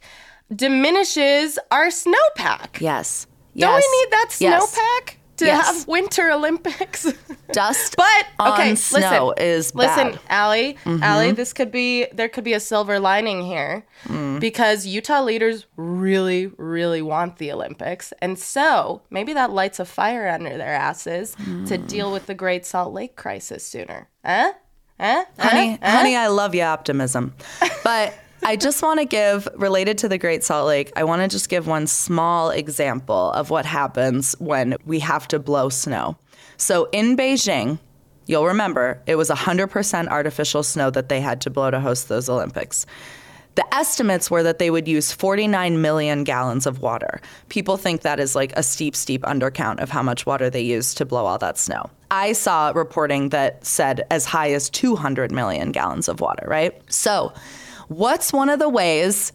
diminishes 0.54 1.58
our 1.72 1.88
snowpack. 1.88 2.80
Yes. 2.80 3.26
Don't 3.58 3.72
yes. 3.72 3.84
we 3.84 4.00
need 4.00 4.12
that 4.12 4.36
Yes. 4.40 5.19
To 5.40 5.46
Yes. 5.46 5.66
have 5.66 5.88
Winter 5.88 6.32
Olympics? 6.32 7.06
Dust 7.52 7.96
But 7.98 8.26
on 8.40 8.54
okay, 8.54 8.76
snow 8.76 9.34
listen, 9.38 9.44
is 9.46 9.74
listen. 9.76 10.20
Ali, 10.30 10.78
Mm-hmm. 10.86 11.04
Ali, 11.04 11.32
this 11.32 11.52
could 11.54 11.72
be 11.72 12.06
there 12.14 12.30
could 12.30 12.44
be 12.44 12.54
a 12.54 12.60
silver 12.60 13.00
lining 13.00 13.44
here 13.46 13.86
Mm. 14.08 14.40
because 14.40 14.86
Utah 14.86 15.22
leaders 15.24 15.66
really, 15.78 16.48
really 16.58 17.02
want 17.02 17.38
the 17.38 17.52
Olympics, 17.52 18.14
and 18.22 18.38
so 18.38 19.02
maybe 19.10 19.34
that 19.34 19.52
lights 19.52 19.80
a 19.80 19.86
fire 19.86 20.28
under 20.30 20.58
their 20.58 20.74
asses 20.76 21.36
to 21.36 21.78
Mm. 21.78 21.88
deal 21.88 22.12
with 22.12 22.26
the 22.28 22.36
Great 22.36 22.66
Salt 22.66 22.94
Lake 22.94 23.16
crisis 23.16 23.64
sooner. 23.66 24.08
Huh? 24.26 24.54
Huh? 25.00 25.24
honey, 25.40 25.80
Huh? 25.82 25.90
honey, 25.98 26.16
I 26.16 26.28
love 26.28 26.54
your 26.54 26.68
optimism. 26.68 27.34
But 27.84 28.14
I 28.44 28.56
just 28.56 28.82
want 28.82 29.00
to 29.00 29.06
give, 29.06 29.48
related 29.56 29.98
to 30.00 30.10
the 30.10 30.18
Great 30.18 30.44
Salt 30.44 30.68
Lake, 30.68 30.92
I 30.96 31.04
want 31.04 31.22
to 31.22 31.28
just 31.28 31.50
give 31.50 31.68
one 31.68 31.88
small 31.88 32.52
example 32.52 33.32
of 33.32 33.50
what 33.50 33.66
happens 33.66 34.34
when 34.40 34.76
we 34.86 35.00
have 35.00 35.28
to 35.30 35.40
blow 35.40 35.70
snow. 35.70 36.18
So 36.58 36.88
in 36.92 37.18
Beijing, 37.18 37.80
you'll 38.28 38.46
remember 38.46 39.02
it 39.08 39.16
was 39.16 39.30
100% 39.30 40.08
artificial 40.08 40.64
snow 40.64 40.90
that 40.92 41.10
they 41.10 41.20
had 41.20 41.42
to 41.42 41.50
blow 41.50 41.70
to 41.70 41.80
host 41.80 42.08
those 42.08 42.30
Olympics. 42.30 42.86
The 43.56 43.76
estimates 43.76 44.32
were 44.32 44.44
that 44.44 44.58
they 44.58 44.70
would 44.70 44.88
use 44.88 45.12
49 45.12 45.82
million 45.82 46.24
gallons 46.24 46.66
of 46.66 46.82
water. 46.82 47.20
People 47.50 47.76
think 47.76 48.02
that 48.02 48.20
is 48.20 48.36
like 48.36 48.54
a 48.56 48.64
steep, 48.64 48.96
steep 48.96 49.22
undercount 49.24 49.82
of 49.82 49.90
how 49.90 50.02
much 50.02 50.26
water 50.26 50.50
they 50.50 50.62
used 50.62 50.98
to 51.00 51.06
blow 51.06 51.26
all 51.26 51.38
that 51.40 51.58
snow. 51.58 51.90
I 52.10 52.32
saw 52.32 52.72
reporting 52.74 53.30
that 53.30 53.66
said 53.66 54.06
as 54.12 54.26
high 54.26 54.52
as 54.52 54.70
200 54.70 55.32
million 55.32 55.74
gallons 55.74 56.08
of 56.08 56.22
water, 56.22 56.46
right? 56.48 56.80
So, 56.90 57.34
what's 57.90 58.32
one 58.34 58.50
of 58.50 58.58
the 58.60 58.70
ways, 58.70 59.32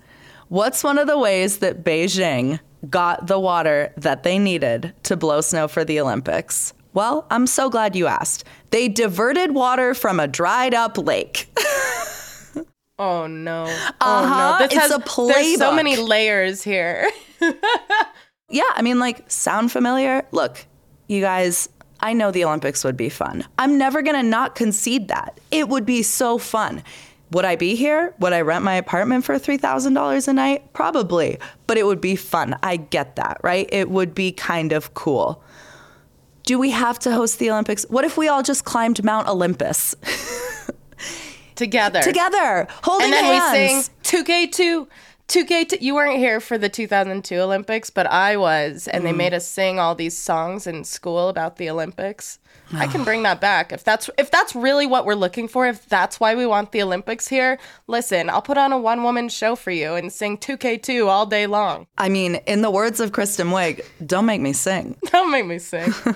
what's 0.49 0.83
one 0.83 0.99
of 0.99 1.07
the 1.07 1.19
ways 1.19 1.59
that 1.59 1.85
Beijing 1.85 2.59
got 2.89 3.27
the 3.27 3.39
water 3.39 3.93
that 3.99 4.23
they 4.25 4.39
needed 4.39 4.93
to 5.05 5.17
blow 5.17 5.41
snow 5.41 5.69
for 5.69 5.85
the 5.85 6.01
Olympics? 6.01 6.73
Well, 6.95 7.27
I'm 7.31 7.47
so 7.47 7.69
glad 7.71 7.95
you 7.97 8.07
asked. 8.07 8.45
They 8.71 8.89
diverted 8.89 9.53
water 9.53 9.95
from 9.95 10.19
a 10.19 10.27
dried 10.27 10.75
up 10.75 10.97
lake. 10.99 11.49
Oh 12.97 13.27
no! 13.27 13.65
Uh-huh, 13.65 13.93
Oh 14.01 14.29
no! 14.29 14.65
This 14.65 14.73
it's 14.73 14.81
has 14.83 14.93
a 14.93 15.01
playbook. 15.01 15.35
there's 15.35 15.57
so 15.59 15.75
many 15.75 15.97
layers 15.97 16.63
here. 16.63 17.11
Yeah, 18.51 18.63
I 18.75 18.83
mean, 18.83 19.01
like, 19.01 19.29
sound 19.29 19.73
familiar? 19.73 20.25
Look, 20.31 20.65
you 21.09 21.21
guys, 21.21 21.69
I 21.99 22.13
know 22.13 22.31
the 22.31 22.45
Olympics 22.45 22.85
would 22.85 22.97
be 22.97 23.09
fun. 23.09 23.45
I'm 23.59 23.79
never 23.79 24.01
gonna 24.03 24.23
not 24.23 24.55
concede 24.55 25.09
that. 25.09 25.41
It 25.51 25.69
would 25.69 25.85
be 25.85 26.03
so 26.05 26.39
fun. 26.39 26.85
Would 27.31 27.45
I 27.45 27.57
be 27.57 27.75
here? 27.75 28.15
Would 28.21 28.33
I 28.33 28.43
rent 28.43 28.65
my 28.65 28.75
apartment 28.75 29.25
for 29.25 29.35
$3,000 29.37 30.29
a 30.29 30.33
night? 30.33 30.73
Probably, 30.73 31.39
but 31.67 31.77
it 31.79 31.85
would 31.87 32.01
be 32.01 32.17
fun. 32.17 32.57
I 32.63 32.77
get 32.77 33.17
that, 33.17 33.41
right? 33.43 33.69
It 33.73 33.91
would 33.91 34.15
be 34.15 34.31
kind 34.33 34.73
of 34.73 34.95
cool. 34.95 35.43
Do 36.45 36.59
we 36.59 36.71
have 36.71 36.99
to 37.01 37.11
host 37.13 37.39
the 37.39 37.51
Olympics? 37.51 37.85
What 37.89 38.05
if 38.05 38.17
we 38.19 38.29
all 38.29 38.43
just 38.43 38.65
climbed 38.65 39.03
Mount 39.03 39.27
Olympus 39.29 39.95
Together. 41.55 42.03
together, 42.03 42.67
holding 42.83 43.05
and 43.07 43.13
then 43.15 43.25
hands? 43.25 43.91
we 44.05 44.13
sing 44.21 44.25
2K2. 44.25 44.87
2K2. 45.29 45.81
You 45.81 45.95
weren't 45.95 46.19
here 46.19 46.39
for 46.39 46.59
the 46.59 46.69
2002 46.69 47.37
Olympics, 47.41 47.89
but 47.91 48.07
I 48.07 48.37
was, 48.37 48.87
and 48.89 49.05
they 49.07 49.13
Mm. 49.13 49.17
made 49.17 49.35
us 49.35 49.47
sing 49.47 49.79
all 49.79 49.95
these 49.95 50.17
songs 50.17 50.67
in 50.67 50.85
school 50.85 51.29
about 51.29 51.57
the 51.57 51.69
Olympics. 51.71 52.39
I 52.75 52.87
can 52.87 53.05
bring 53.05 53.23
that 53.25 53.41
back 53.41 53.73
if 53.73 53.83
that's 53.85 54.09
if 54.19 54.31
that's 54.31 54.55
really 54.55 54.87
what 54.87 55.05
we're 55.07 55.15
looking 55.15 55.49
for. 55.49 55.67
If 55.67 55.87
that's 55.89 56.21
why 56.21 56.35
we 56.35 56.47
want 56.47 56.73
the 56.73 56.83
Olympics 56.83 57.29
here, 57.29 57.59
listen, 57.87 58.29
I'll 58.31 58.43
put 58.43 58.59
on 58.59 58.71
a 58.73 58.79
one 58.79 59.03
woman 59.03 59.29
show 59.29 59.55
for 59.57 59.71
you 59.71 59.95
and 59.95 60.13
sing 60.13 60.37
2K2 60.39 61.09
all 61.09 61.27
day 61.27 61.47
long. 61.47 61.87
I 61.99 62.09
mean, 62.09 62.37
in 62.47 62.63
the 62.63 62.71
words 62.71 63.01
of 63.01 63.13
Kristen 63.13 63.49
Wiig, 63.49 63.83
don't 64.07 64.27
make 64.27 64.41
me 64.41 64.53
sing. 64.53 64.97
Don't 65.11 65.31
make 65.31 65.47
me 65.47 65.59
sing. 65.59 65.93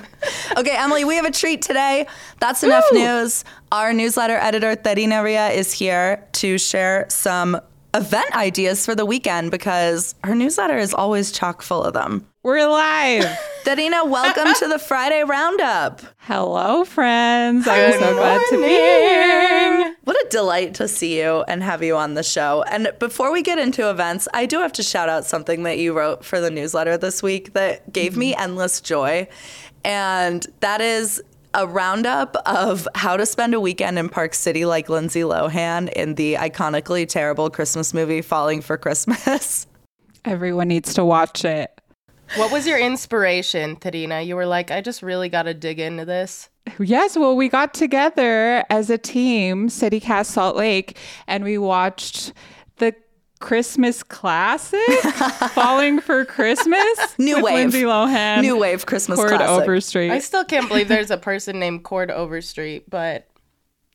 Okay, 0.57 0.75
Emily, 0.77 1.05
we 1.05 1.15
have 1.17 1.25
a 1.27 1.31
treat 1.31 1.63
today. 1.63 2.07
That's 2.41 2.63
enough 2.65 2.85
Woo! 2.91 2.99
news. 2.99 3.45
Our 3.71 3.93
newsletter 3.93 4.37
editor, 4.37 4.75
Terina 4.77 5.23
Ria, 5.23 5.51
is 5.51 5.73
here 5.73 6.25
to 6.33 6.59
share 6.59 7.07
some 7.11 7.61
event 7.95 8.35
ideas 8.35 8.85
for 8.85 8.95
the 8.95 9.07
weekend 9.07 9.51
because 9.51 10.15
her 10.25 10.35
newsletter 10.35 10.77
is 10.77 10.93
always 10.93 11.33
chock 11.33 11.63
full 11.63 11.83
of 11.83 11.95
them. 11.95 12.27
We're 12.43 12.67
live. 12.69 13.25
Terina, 13.65 14.09
welcome 14.09 14.53
to 14.55 14.69
the 14.69 14.79
Friday 14.79 15.23
Roundup. 15.25 16.01
Hello, 16.19 16.85
friends. 16.85 17.67
I'm 17.67 17.93
so 17.93 18.15
glad 18.15 18.43
to 18.51 18.57
be 18.57 18.69
here. 18.69 19.97
What 20.05 20.17
a 20.17 20.29
delight 20.31 20.75
to 20.75 20.89
see 20.89 21.21
you 21.21 21.45
and 21.49 21.63
have 21.63 21.83
you 21.83 21.97
on 21.97 22.15
the 22.15 22.23
show. 22.23 22.63
And 22.71 22.93
before 22.99 23.33
we 23.33 23.43
get 23.43 23.59
into 23.59 23.91
events, 23.91 24.29
I 24.33 24.47
do 24.47 24.61
have 24.61 24.73
to 24.75 24.83
shout 24.83 25.09
out 25.09 25.25
something 25.25 25.65
that 25.65 25.79
you 25.79 25.97
wrote 25.97 26.25
for 26.25 26.41
the 26.41 26.51
newsletter 26.51 26.97
this 26.97 27.23
week 27.23 27.53
that 27.55 27.93
gave 27.93 28.17
me 28.17 28.33
mm-hmm. 28.33 28.43
endless 28.43 28.81
joy. 28.81 29.29
And 29.85 30.47
that 30.61 30.81
is 30.81 31.23
a 31.59 31.67
roundup 31.67 32.37
of 32.47 32.87
how 32.95 33.17
to 33.17 33.27
spend 33.27 33.53
a 33.53 33.59
weekend 33.59 33.99
in 33.99 34.09
Park 34.09 34.33
City 34.33 34.65
like 34.65 34.89
Lindsay 34.89 35.23
Lohan 35.23 35.91
in 35.93 36.15
the 36.15 36.35
iconically 36.35 37.07
terrible 37.07 37.51
Christmas 37.51 37.93
movie 37.93 38.23
Falling 38.23 38.61
for 38.61 38.79
Christmas. 38.79 39.67
Everyone 40.25 40.69
needs 40.69 40.95
to 40.95 41.05
watch 41.05 41.45
it. 41.45 41.73
What 42.37 42.53
was 42.53 42.65
your 42.65 42.79
inspiration, 42.79 43.75
Terina? 43.75 44.25
You 44.25 44.37
were 44.37 44.47
like, 44.47 44.71
I 44.71 44.81
just 44.81 45.03
really 45.03 45.29
got 45.29 45.45
to 45.45 45.55
dig 45.55 45.81
into 45.81 46.05
this. 46.05 46.49
Yes, 46.79 47.17
well, 47.17 47.35
we 47.35 47.49
got 47.49 47.75
together 47.75 48.65
as 48.71 48.89
a 48.89 48.99
team, 48.99 49.69
CityCast 49.69 50.27
Salt 50.27 50.55
Lake, 50.55 50.97
and 51.27 51.43
we 51.43 51.59
watched 51.59 52.27
the 52.27 52.35
Christmas 53.39 54.03
classic, 54.03 54.81
Falling 55.53 56.01
for 56.01 56.25
Christmas. 56.25 56.79
New 57.19 57.37
with 57.37 57.45
wave. 57.45 57.55
Lindsay 57.55 57.83
Lohan. 57.83 58.43
New 58.43 58.59
wave 58.59 58.87
Christmas 58.87 59.19
Cord 59.19 59.31
classic. 59.31 59.63
Overstreet. 59.63 60.11
I 60.11 60.19
still 60.19 60.45
can't 60.45 60.69
believe 60.69 60.89
there's 60.89 61.11
a 61.11 61.19
person 61.19 61.59
named 61.59 61.85
Cord 61.85 62.11
Overstreet, 62.11 62.89
but 62.91 63.27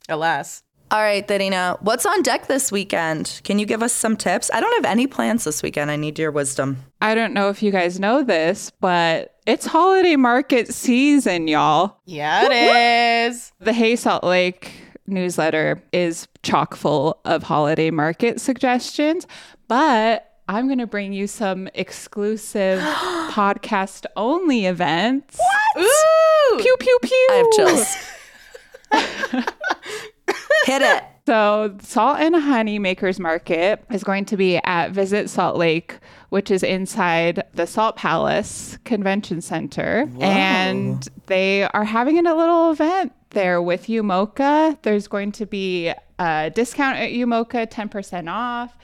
alas. 0.10 0.64
All 0.92 1.02
right, 1.02 1.28
Terina, 1.28 1.82
what's 1.82 2.06
on 2.06 2.22
deck 2.22 2.46
this 2.48 2.72
weekend? 2.72 3.42
Can 3.44 3.58
you 3.58 3.66
give 3.66 3.82
us 3.82 3.94
some 3.94 4.16
tips? 4.16 4.52
I 4.54 4.60
don't 4.60 4.74
have 4.76 4.86
any 4.92 5.08
plans 5.08 5.44
this 5.44 5.64
weekend. 5.64 5.90
I 5.90 5.96
need 5.96 6.20
your 6.20 6.30
wisdom. 6.30 6.78
I 7.02 7.16
don't 7.16 7.34
know 7.34 7.50
if 7.50 7.64
you 7.64 7.72
guys 7.72 8.00
know 8.00 8.24
this, 8.24 8.72
but 8.80 9.36
it's 9.48 9.66
holiday 9.66 10.16
market 10.18 10.72
season, 10.72 11.48
y'all. 11.48 11.98
Yeah, 12.06 12.46
it 12.46 13.32
is. 13.32 13.54
The 13.60 13.74
Hey 13.74 13.96
Salt 13.96 14.24
Lake 14.24 14.72
newsletter 15.08 15.82
is 15.92 16.28
chock 16.44 16.76
full 16.76 17.20
of 17.26 17.44
holiday 17.44 17.92
market 17.92 18.40
suggestions, 18.42 19.28
but 19.68 20.30
I'm 20.48 20.68
going 20.68 20.80
to 20.80 20.88
bring 20.88 21.14
you 21.14 21.28
some 21.28 21.70
exclusive 21.74 22.80
podcast 23.32 24.06
only 24.16 24.66
events. 24.66 25.40
Ooh! 25.78 26.58
Pew, 26.60 26.76
pew, 26.80 27.00
pew. 27.02 27.28
I 27.32 27.36
have 27.36 27.52
chills. 27.52 27.96
Hit 30.66 30.82
it. 30.82 31.04
So, 31.26 31.78
Salt 31.82 32.20
and 32.20 32.36
Honey 32.36 32.80
Makers 32.80 33.18
Market 33.18 33.82
is 33.90 34.04
going 34.04 34.26
to 34.26 34.36
be 34.36 34.58
at 34.58 34.92
Visit 34.92 35.30
Salt 35.30 35.56
Lake, 35.56 36.00
which 36.30 36.52
is 36.52 36.64
inside 36.64 37.44
the 37.54 37.66
Salt 37.66 37.96
Palace 37.96 38.78
Convention 38.84 39.40
Center. 39.40 40.10
And 40.20 41.08
they 41.28 41.64
are 41.64 41.86
having 41.86 42.18
a 42.26 42.36
little 42.36 42.72
event 42.72 43.14
there 43.30 43.62
with 43.62 43.88
Umoka. 43.88 44.78
There's 44.82 45.08
going 45.08 45.32
to 45.34 45.46
be 45.46 45.94
a 46.20 46.52
discount 46.54 46.98
at 46.98 47.12
Umoka, 47.12 47.68
10% 47.68 48.30
off. 48.30 48.76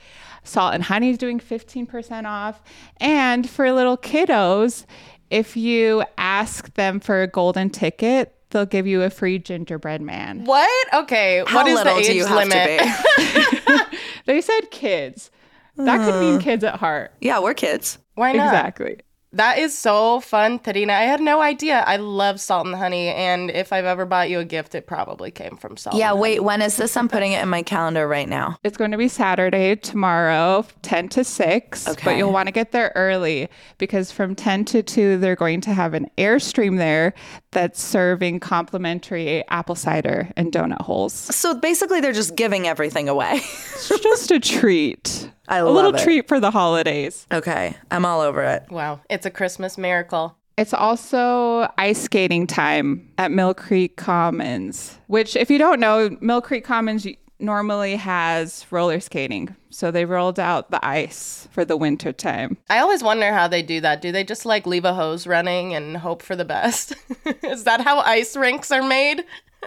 Salt 0.42 0.72
and 0.72 0.82
Honey 0.82 1.10
is 1.10 1.18
doing 1.18 1.40
15% 1.40 2.24
off. 2.24 2.62
And 2.96 3.48
for 3.48 3.70
little 3.70 3.98
kiddos, 3.98 4.86
if 5.28 5.58
you 5.58 6.04
ask 6.16 6.72
them 6.72 7.00
for 7.00 7.20
a 7.20 7.26
golden 7.26 7.68
ticket, 7.68 8.34
they'll 8.50 8.66
give 8.66 8.86
you 8.86 9.02
a 9.02 9.10
free 9.10 9.38
gingerbread 9.38 10.02
man. 10.02 10.44
What? 10.44 10.94
Okay. 10.94 11.42
How 11.46 11.58
what 11.58 11.66
is 11.66 11.74
little 11.76 11.94
the 11.94 12.00
age 12.00 12.06
do 12.06 12.14
you 12.14 12.26
have 12.26 12.48
limit? 12.48 12.80
to 12.80 13.88
be? 13.90 13.96
They 14.26 14.40
said 14.40 14.70
kids. 14.70 15.30
That 15.76 15.98
could 15.98 16.20
mean 16.20 16.36
uh. 16.36 16.40
kids 16.40 16.62
at 16.62 16.76
heart. 16.76 17.12
yeah, 17.20 17.40
we're 17.40 17.54
kids. 17.54 17.98
Why 18.14 18.32
not? 18.32 18.48
Exactly. 18.48 18.98
That 19.32 19.58
is 19.58 19.76
so 19.78 20.18
fun, 20.20 20.58
Terina. 20.58 20.90
I 20.90 21.02
had 21.02 21.20
no 21.20 21.40
idea. 21.40 21.84
I 21.86 21.96
love 21.98 22.40
salt 22.40 22.66
and 22.66 22.74
honey, 22.74 23.08
and 23.08 23.48
if 23.50 23.72
I've 23.72 23.84
ever 23.84 24.04
bought 24.04 24.28
you 24.28 24.40
a 24.40 24.44
gift, 24.44 24.74
it 24.74 24.88
probably 24.88 25.30
came 25.30 25.56
from 25.56 25.76
salt. 25.76 25.94
Yeah, 25.94 26.06
and 26.10 26.18
Honey. 26.18 26.20
wait, 26.22 26.40
when 26.40 26.62
is 26.62 26.76
this? 26.76 26.96
I'm 26.96 27.08
putting 27.08 27.32
it 27.32 27.42
in 27.42 27.48
my 27.48 27.62
calendar 27.62 28.08
right 28.08 28.28
now. 28.28 28.56
It's 28.64 28.76
going 28.76 28.90
to 28.90 28.96
be 28.98 29.06
Saturday, 29.06 29.76
tomorrow, 29.76 30.66
10 30.82 31.08
to 31.10 31.22
6. 31.22 31.88
Okay. 31.88 32.04
But 32.04 32.16
you'll 32.16 32.32
want 32.32 32.48
to 32.48 32.52
get 32.52 32.72
there 32.72 32.90
early 32.96 33.48
because 33.78 34.10
from 34.10 34.34
10 34.34 34.64
to 34.66 34.82
2, 34.82 35.18
they're 35.18 35.36
going 35.36 35.60
to 35.60 35.74
have 35.74 35.94
an 35.94 36.10
Airstream 36.18 36.78
there 36.78 37.14
that's 37.52 37.80
serving 37.80 38.40
complimentary 38.40 39.46
apple 39.48 39.76
cider 39.76 40.28
and 40.36 40.50
donut 40.52 40.80
holes. 40.80 41.12
So 41.12 41.54
basically, 41.54 42.00
they're 42.00 42.12
just 42.12 42.34
giving 42.34 42.66
everything 42.66 43.08
away. 43.08 43.34
It's 43.36 43.88
just 44.02 44.30
a 44.32 44.40
treat. 44.40 45.30
I 45.50 45.58
a 45.58 45.64
love 45.66 45.74
little 45.74 45.94
it. 45.96 46.02
treat 46.02 46.28
for 46.28 46.40
the 46.40 46.50
holidays. 46.50 47.26
okay, 47.30 47.76
I'm 47.90 48.06
all 48.06 48.20
over 48.22 48.42
it. 48.42 48.64
Wow, 48.70 49.00
it's 49.10 49.26
a 49.26 49.30
Christmas 49.30 49.76
miracle. 49.76 50.36
It's 50.56 50.72
also 50.74 51.70
ice 51.78 52.00
skating 52.02 52.46
time 52.46 53.10
at 53.18 53.30
Millcreek 53.30 53.96
Commons, 53.96 54.98
which, 55.06 55.34
if 55.36 55.50
you 55.50 55.58
don't 55.58 55.80
know, 55.80 56.10
Millcreek 56.10 56.64
Commons 56.64 57.06
normally 57.38 57.96
has 57.96 58.66
roller 58.70 59.00
skating. 59.00 59.54
So 59.70 59.90
they 59.90 60.04
rolled 60.04 60.38
out 60.38 60.70
the 60.70 60.84
ice 60.84 61.48
for 61.52 61.64
the 61.64 61.76
winter 61.76 62.12
time. 62.12 62.58
I 62.68 62.78
always 62.80 63.02
wonder 63.02 63.32
how 63.32 63.48
they 63.48 63.62
do 63.62 63.80
that. 63.80 64.02
Do 64.02 64.12
they 64.12 64.24
just 64.24 64.44
like 64.44 64.66
leave 64.66 64.84
a 64.84 64.92
hose 64.94 65.26
running 65.26 65.74
and 65.74 65.96
hope 65.96 66.22
for 66.22 66.36
the 66.36 66.44
best? 66.44 66.92
Is 67.42 67.64
that 67.64 67.80
how 67.80 68.00
ice 68.00 68.36
rinks 68.36 68.70
are 68.70 68.82
made? 68.82 69.24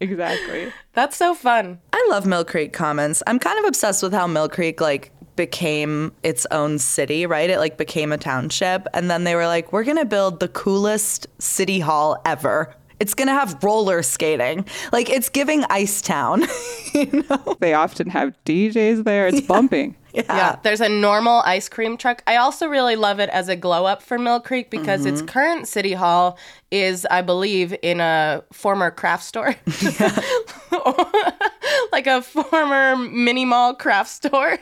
Exactly. 0.00 0.72
That's 0.92 1.16
so 1.16 1.34
fun. 1.34 1.80
I 1.92 2.06
love 2.10 2.24
Millcreek 2.24 2.72
Commons. 2.72 3.22
I'm 3.26 3.38
kind 3.38 3.58
of 3.58 3.64
obsessed 3.64 4.02
with 4.02 4.12
how 4.12 4.26
Millcreek 4.26 4.80
like 4.80 5.12
became 5.36 6.12
its 6.22 6.46
own 6.50 6.78
city, 6.78 7.26
right? 7.26 7.48
It 7.48 7.58
like 7.58 7.76
became 7.76 8.12
a 8.12 8.18
township 8.18 8.86
and 8.94 9.10
then 9.10 9.24
they 9.24 9.34
were 9.34 9.46
like, 9.46 9.72
we're 9.72 9.84
going 9.84 9.96
to 9.96 10.04
build 10.04 10.40
the 10.40 10.48
coolest 10.48 11.26
city 11.38 11.78
hall 11.78 12.20
ever. 12.24 12.74
It's 13.00 13.14
going 13.14 13.28
to 13.28 13.34
have 13.34 13.62
roller 13.62 14.02
skating. 14.02 14.64
Like 14.92 15.08
it's 15.08 15.28
giving 15.28 15.64
Ice 15.70 16.02
Town, 16.02 16.44
you 16.94 17.24
know? 17.28 17.56
They 17.60 17.74
often 17.74 18.10
have 18.10 18.34
DJs 18.44 19.04
there. 19.04 19.28
It's 19.28 19.40
bumping. 19.46 19.96
Yeah. 20.12 20.22
Yeah, 20.28 20.56
there's 20.62 20.80
a 20.80 20.88
normal 20.88 21.42
ice 21.44 21.68
cream 21.68 21.96
truck. 21.96 22.22
I 22.26 22.36
also 22.36 22.66
really 22.66 22.96
love 22.96 23.20
it 23.20 23.30
as 23.30 23.48
a 23.48 23.54
glow 23.54 23.84
up 23.84 24.02
for 24.02 24.18
Millcreek 24.18 24.70
because 24.70 25.04
its 25.04 25.18
mm-hmm. 25.18 25.26
current 25.26 25.68
city 25.68 25.92
hall 25.92 26.38
is, 26.70 27.06
I 27.10 27.22
believe, 27.22 27.76
in 27.82 28.00
a 28.00 28.42
former 28.52 28.90
craft 28.90 29.24
store, 29.24 29.54
like 31.92 32.06
a 32.06 32.22
former 32.22 32.96
mini 32.96 33.44
mall 33.44 33.74
craft 33.74 34.10
store. 34.10 34.58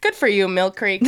Good 0.00 0.14
for 0.14 0.28
you, 0.28 0.48
Millcreek. 0.48 1.02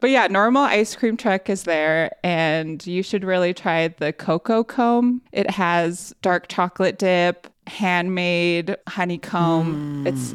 But 0.00 0.10
yeah, 0.10 0.28
normal 0.28 0.62
ice 0.62 0.94
cream 0.94 1.16
truck 1.16 1.50
is 1.50 1.64
there, 1.64 2.14
and 2.22 2.84
you 2.86 3.02
should 3.02 3.24
really 3.24 3.52
try 3.52 3.88
the 3.88 4.12
cocoa 4.12 4.62
comb. 4.62 5.22
It 5.32 5.50
has 5.50 6.14
dark 6.22 6.46
chocolate 6.48 6.98
dip, 6.98 7.48
handmade 7.66 8.76
honeycomb. 8.86 10.02
Hmm. 10.02 10.06
It's 10.06 10.34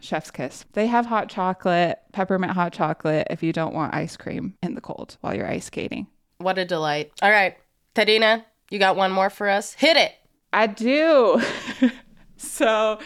chef's 0.00 0.30
kiss. 0.30 0.64
They 0.72 0.86
have 0.86 1.04
hot 1.04 1.28
chocolate, 1.28 1.98
peppermint 2.12 2.52
hot 2.52 2.72
chocolate 2.72 3.26
if 3.30 3.42
you 3.42 3.52
don't 3.52 3.74
want 3.74 3.94
ice 3.94 4.16
cream 4.16 4.54
in 4.62 4.74
the 4.74 4.80
cold 4.80 5.18
while 5.20 5.34
you're 5.34 5.48
ice 5.48 5.66
skating. 5.66 6.06
What 6.38 6.56
a 6.56 6.64
delight. 6.64 7.12
All 7.20 7.30
right, 7.30 7.56
Terina, 7.94 8.44
you 8.70 8.78
got 8.78 8.96
one 8.96 9.12
more 9.12 9.28
for 9.28 9.48
us? 9.48 9.74
Hit 9.74 9.96
it. 9.96 10.12
I 10.52 10.66
do. 10.66 11.42
so, 12.38 12.98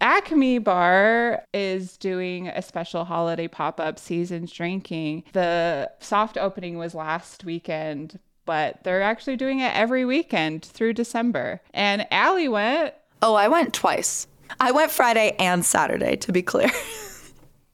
Acme 0.00 0.58
Bar 0.58 1.44
is 1.52 1.96
doing 1.96 2.48
a 2.48 2.62
special 2.62 3.04
holiday 3.04 3.48
pop 3.48 3.80
up 3.80 3.98
seasons 3.98 4.52
drinking. 4.52 5.24
The 5.32 5.90
soft 6.00 6.36
opening 6.36 6.78
was 6.78 6.94
last 6.94 7.44
weekend, 7.44 8.18
but 8.44 8.82
they're 8.84 9.02
actually 9.02 9.36
doing 9.36 9.60
it 9.60 9.74
every 9.74 10.04
weekend 10.04 10.64
through 10.64 10.94
December. 10.94 11.60
And 11.74 12.06
Ali 12.12 12.48
went. 12.48 12.94
Oh, 13.22 13.34
I 13.34 13.48
went 13.48 13.74
twice. 13.74 14.26
I 14.60 14.70
went 14.70 14.90
Friday 14.90 15.36
and 15.38 15.64
Saturday, 15.64 16.16
to 16.16 16.32
be 16.32 16.42
clear. 16.42 16.70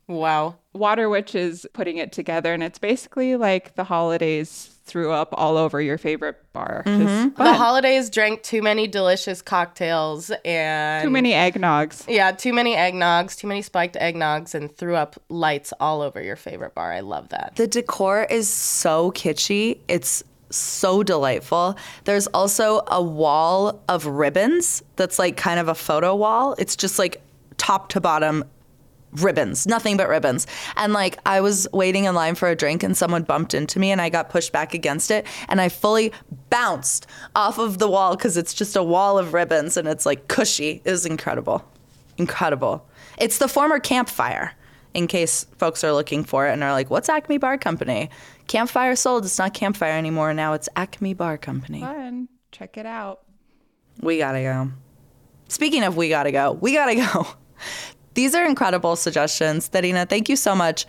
Wow. 0.06 0.56
Water 0.72 1.08
Witch 1.08 1.34
is 1.34 1.66
putting 1.72 1.98
it 1.98 2.12
together, 2.12 2.52
and 2.52 2.62
it's 2.62 2.78
basically 2.78 3.36
like 3.36 3.74
the 3.74 3.84
holidays 3.84 4.70
threw 4.84 5.12
up 5.12 5.30
all 5.32 5.56
over 5.56 5.80
your 5.80 5.96
favorite 5.96 6.36
bar. 6.52 6.82
Just 6.84 6.98
mm-hmm. 6.98 7.42
The 7.42 7.54
holidays 7.54 8.10
drank 8.10 8.42
too 8.42 8.60
many 8.60 8.86
delicious 8.86 9.40
cocktails 9.40 10.30
and 10.44 11.04
Too 11.04 11.10
many 11.10 11.32
eggnogs. 11.32 12.04
Yeah, 12.06 12.32
too 12.32 12.52
many 12.52 12.74
eggnogs, 12.74 13.36
too 13.36 13.46
many 13.46 13.62
spiked 13.62 13.96
eggnogs, 13.96 14.54
and 14.54 14.74
threw 14.76 14.94
up 14.94 15.16
lights 15.30 15.72
all 15.80 16.02
over 16.02 16.22
your 16.22 16.36
favorite 16.36 16.74
bar. 16.74 16.92
I 16.92 17.00
love 17.00 17.30
that. 17.30 17.54
The 17.56 17.66
decor 17.66 18.24
is 18.24 18.48
so 18.48 19.10
kitschy. 19.12 19.78
It's 19.88 20.22
so 20.50 21.02
delightful. 21.02 21.76
There's 22.04 22.26
also 22.28 22.82
a 22.88 23.02
wall 23.02 23.82
of 23.88 24.06
ribbons 24.06 24.82
that's 24.96 25.18
like 25.18 25.36
kind 25.36 25.58
of 25.58 25.68
a 25.68 25.74
photo 25.74 26.14
wall. 26.14 26.54
It's 26.58 26.76
just 26.76 26.98
like 26.98 27.22
top 27.56 27.88
to 27.90 28.00
bottom 28.00 28.44
ribbons, 29.16 29.66
nothing 29.66 29.96
but 29.96 30.08
ribbons. 30.08 30.46
And 30.76 30.92
like 30.92 31.18
I 31.26 31.40
was 31.40 31.66
waiting 31.72 32.04
in 32.04 32.14
line 32.14 32.34
for 32.34 32.48
a 32.48 32.56
drink 32.56 32.82
and 32.82 32.96
someone 32.96 33.22
bumped 33.22 33.54
into 33.54 33.78
me 33.78 33.90
and 33.90 34.00
I 34.00 34.08
got 34.08 34.30
pushed 34.30 34.52
back 34.52 34.74
against 34.74 35.10
it 35.10 35.26
and 35.48 35.60
I 35.60 35.68
fully 35.68 36.12
bounced 36.50 37.06
off 37.34 37.58
of 37.58 37.78
the 37.78 37.88
wall 37.88 38.16
cuz 38.16 38.36
it's 38.36 38.54
just 38.54 38.76
a 38.76 38.82
wall 38.82 39.18
of 39.18 39.32
ribbons 39.34 39.76
and 39.76 39.88
it's 39.88 40.06
like 40.06 40.28
cushy. 40.28 40.82
It 40.84 40.90
was 40.90 41.06
incredible. 41.06 41.64
Incredible. 42.18 42.86
It's 43.18 43.38
the 43.38 43.48
former 43.48 43.78
campfire. 43.78 44.52
In 44.92 45.08
case 45.08 45.44
folks 45.58 45.82
are 45.82 45.92
looking 45.92 46.22
for 46.22 46.46
it 46.46 46.52
and 46.52 46.62
are 46.62 46.70
like, 46.70 46.88
"What's 46.88 47.08
Acme 47.08 47.36
Bar 47.38 47.58
Company?" 47.58 48.10
Campfire 48.46 48.94
sold. 48.94 49.24
It's 49.24 49.38
not 49.38 49.52
Campfire 49.52 49.90
anymore. 49.90 50.32
Now 50.32 50.52
it's 50.52 50.68
Acme 50.76 51.14
Bar 51.14 51.36
Company. 51.36 51.80
Fun. 51.80 52.28
Check 52.52 52.76
it 52.76 52.86
out. 52.86 53.22
We 54.00 54.18
gotta 54.18 54.40
go. 54.42 54.70
Speaking 55.48 55.82
of 55.82 55.96
we 55.96 56.08
gotta 56.08 56.30
go, 56.30 56.52
we 56.52 56.72
gotta 56.72 56.94
go. 56.94 57.26
These 58.14 58.34
are 58.34 58.46
incredible 58.46 58.96
suggestions. 58.96 59.68
Terina, 59.68 60.08
thank 60.08 60.28
you 60.28 60.36
so 60.36 60.54
much. 60.54 60.86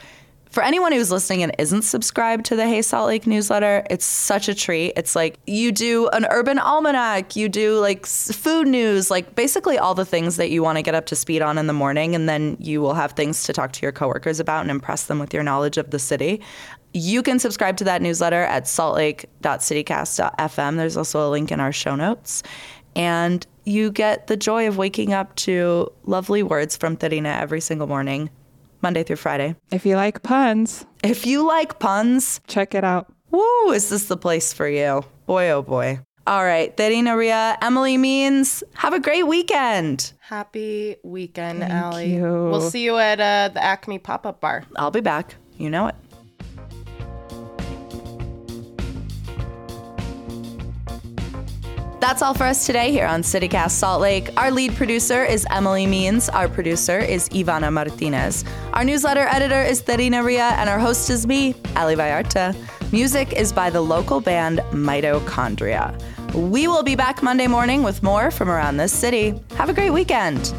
For 0.51 0.61
anyone 0.63 0.93
who's 0.93 1.11
listening 1.11 1.43
and 1.43 1.53
isn't 1.59 1.81
subscribed 1.81 2.45
to 2.45 2.55
the 2.55 2.65
Hey 2.65 2.81
Salt 2.81 3.07
Lake 3.07 3.27
newsletter, 3.27 3.85
it's 3.89 4.05
such 4.05 4.47
a 4.47 4.55
treat. 4.55 4.93
It's 4.95 5.13
like 5.13 5.38
you 5.45 5.73
do 5.73 6.07
an 6.09 6.25
urban 6.31 6.59
almanac, 6.59 7.35
you 7.35 7.49
do 7.49 7.77
like 7.79 8.05
food 8.05 8.65
news, 8.65 9.11
like 9.11 9.35
basically 9.35 9.77
all 9.77 9.93
the 9.95 10.05
things 10.05 10.38
that 10.38 10.51
you 10.51 10.63
want 10.63 10.77
to 10.77 10.81
get 10.81 10.95
up 10.95 11.07
to 11.07 11.15
speed 11.15 11.41
on 11.41 11.57
in 11.57 11.67
the 11.67 11.73
morning, 11.73 12.15
and 12.15 12.29
then 12.29 12.55
you 12.57 12.79
will 12.79 12.93
have 12.93 13.11
things 13.13 13.43
to 13.43 13.51
talk 13.51 13.73
to 13.73 13.81
your 13.81 13.91
coworkers 13.91 14.39
about 14.39 14.61
and 14.61 14.71
impress 14.71 15.07
them 15.07 15.19
with 15.19 15.33
your 15.33 15.43
knowledge 15.43 15.77
of 15.77 15.91
the 15.91 15.99
city. 15.99 16.41
You 16.93 17.21
can 17.21 17.39
subscribe 17.39 17.75
to 17.77 17.83
that 17.83 18.01
newsletter 18.01 18.43
at 18.43 18.63
saltlake.citycast.fm. 18.63 20.77
There's 20.77 20.95
also 20.95 21.27
a 21.27 21.29
link 21.29 21.51
in 21.51 21.59
our 21.59 21.73
show 21.73 21.97
notes. 21.97 22.43
And 22.95 23.45
you 23.65 23.91
get 23.91 24.27
the 24.27 24.38
joy 24.38 24.67
of 24.67 24.77
waking 24.77 25.13
up 25.13 25.36
to 25.38 25.91
lovely 26.05 26.43
words 26.43 26.77
from 26.77 26.95
Terina 26.97 27.39
every 27.41 27.62
single 27.62 27.88
morning, 27.88 28.29
Monday 28.81 29.03
through 29.03 29.15
Friday. 29.17 29.55
If 29.71 29.86
you 29.86 29.95
like 29.95 30.23
puns, 30.23 30.86
If 31.03 31.25
you 31.25 31.45
like 31.45 31.79
puns, 31.79 32.39
check 32.47 32.73
it 32.75 32.84
out. 32.84 33.12
woo, 33.31 33.71
is 33.71 33.89
this 33.89 34.08
the 34.08 34.17
place 34.17 34.53
for 34.53 34.67
you? 34.67 35.03
Boy, 35.25 35.49
oh 35.49 35.62
boy. 35.62 35.99
All 36.27 36.43
right, 36.43 36.75
Terina 36.75 37.15
Ria, 37.15 37.55
Emily 37.62 37.97
Means, 37.97 38.63
have 38.73 38.93
a 38.93 38.99
great 38.99 39.27
weekend. 39.27 40.13
Happy 40.19 40.95
weekend, 41.03 41.62
Ali. 41.63 42.15
you. 42.15 42.23
We'll 42.23 42.62
see 42.69 42.84
you 42.84 42.97
at 42.97 43.19
uh, 43.19 43.53
the 43.53 43.63
Acme 43.63 43.99
pop 43.99 44.25
up 44.25 44.41
bar. 44.41 44.63
I'll 44.75 44.89
be 44.89 45.01
back. 45.01 45.36
You 45.58 45.69
know 45.69 45.86
it. 45.88 45.95
That's 52.05 52.21
all 52.21 52.35
for 52.35 52.43
us 52.43 52.67
today 52.67 52.91
here 52.91 53.07
on 53.07 53.23
CityCast 53.23 53.71
Salt 53.71 53.99
Lake. 53.99 54.29
Our 54.37 54.51
lead 54.51 54.75
producer 54.75 55.25
is 55.25 55.43
Emily 55.49 55.87
Means. 55.87 56.29
Our 56.29 56.47
producer 56.47 56.99
is 56.99 57.27
Ivana 57.29 57.73
Martinez. 57.73 58.45
Our 58.73 58.83
newsletter 58.83 59.21
editor 59.21 59.63
is 59.63 59.81
Terina 59.81 60.23
Ria, 60.23 60.49
and 60.49 60.69
our 60.69 60.77
host 60.77 61.09
is 61.09 61.25
me, 61.25 61.55
Ali 61.75 61.95
Vallarta. 61.95 62.55
Music 62.91 63.33
is 63.33 63.51
by 63.51 63.71
the 63.71 63.81
local 63.81 64.21
band 64.21 64.59
Mitochondria. 64.69 65.99
We 66.35 66.67
will 66.67 66.83
be 66.83 66.95
back 66.95 67.23
Monday 67.23 67.47
morning 67.47 67.81
with 67.81 68.03
more 68.03 68.29
from 68.29 68.51
around 68.51 68.77
this 68.77 68.93
city. 68.93 69.33
Have 69.55 69.69
a 69.69 69.73
great 69.73 69.89
weekend. 69.89 70.53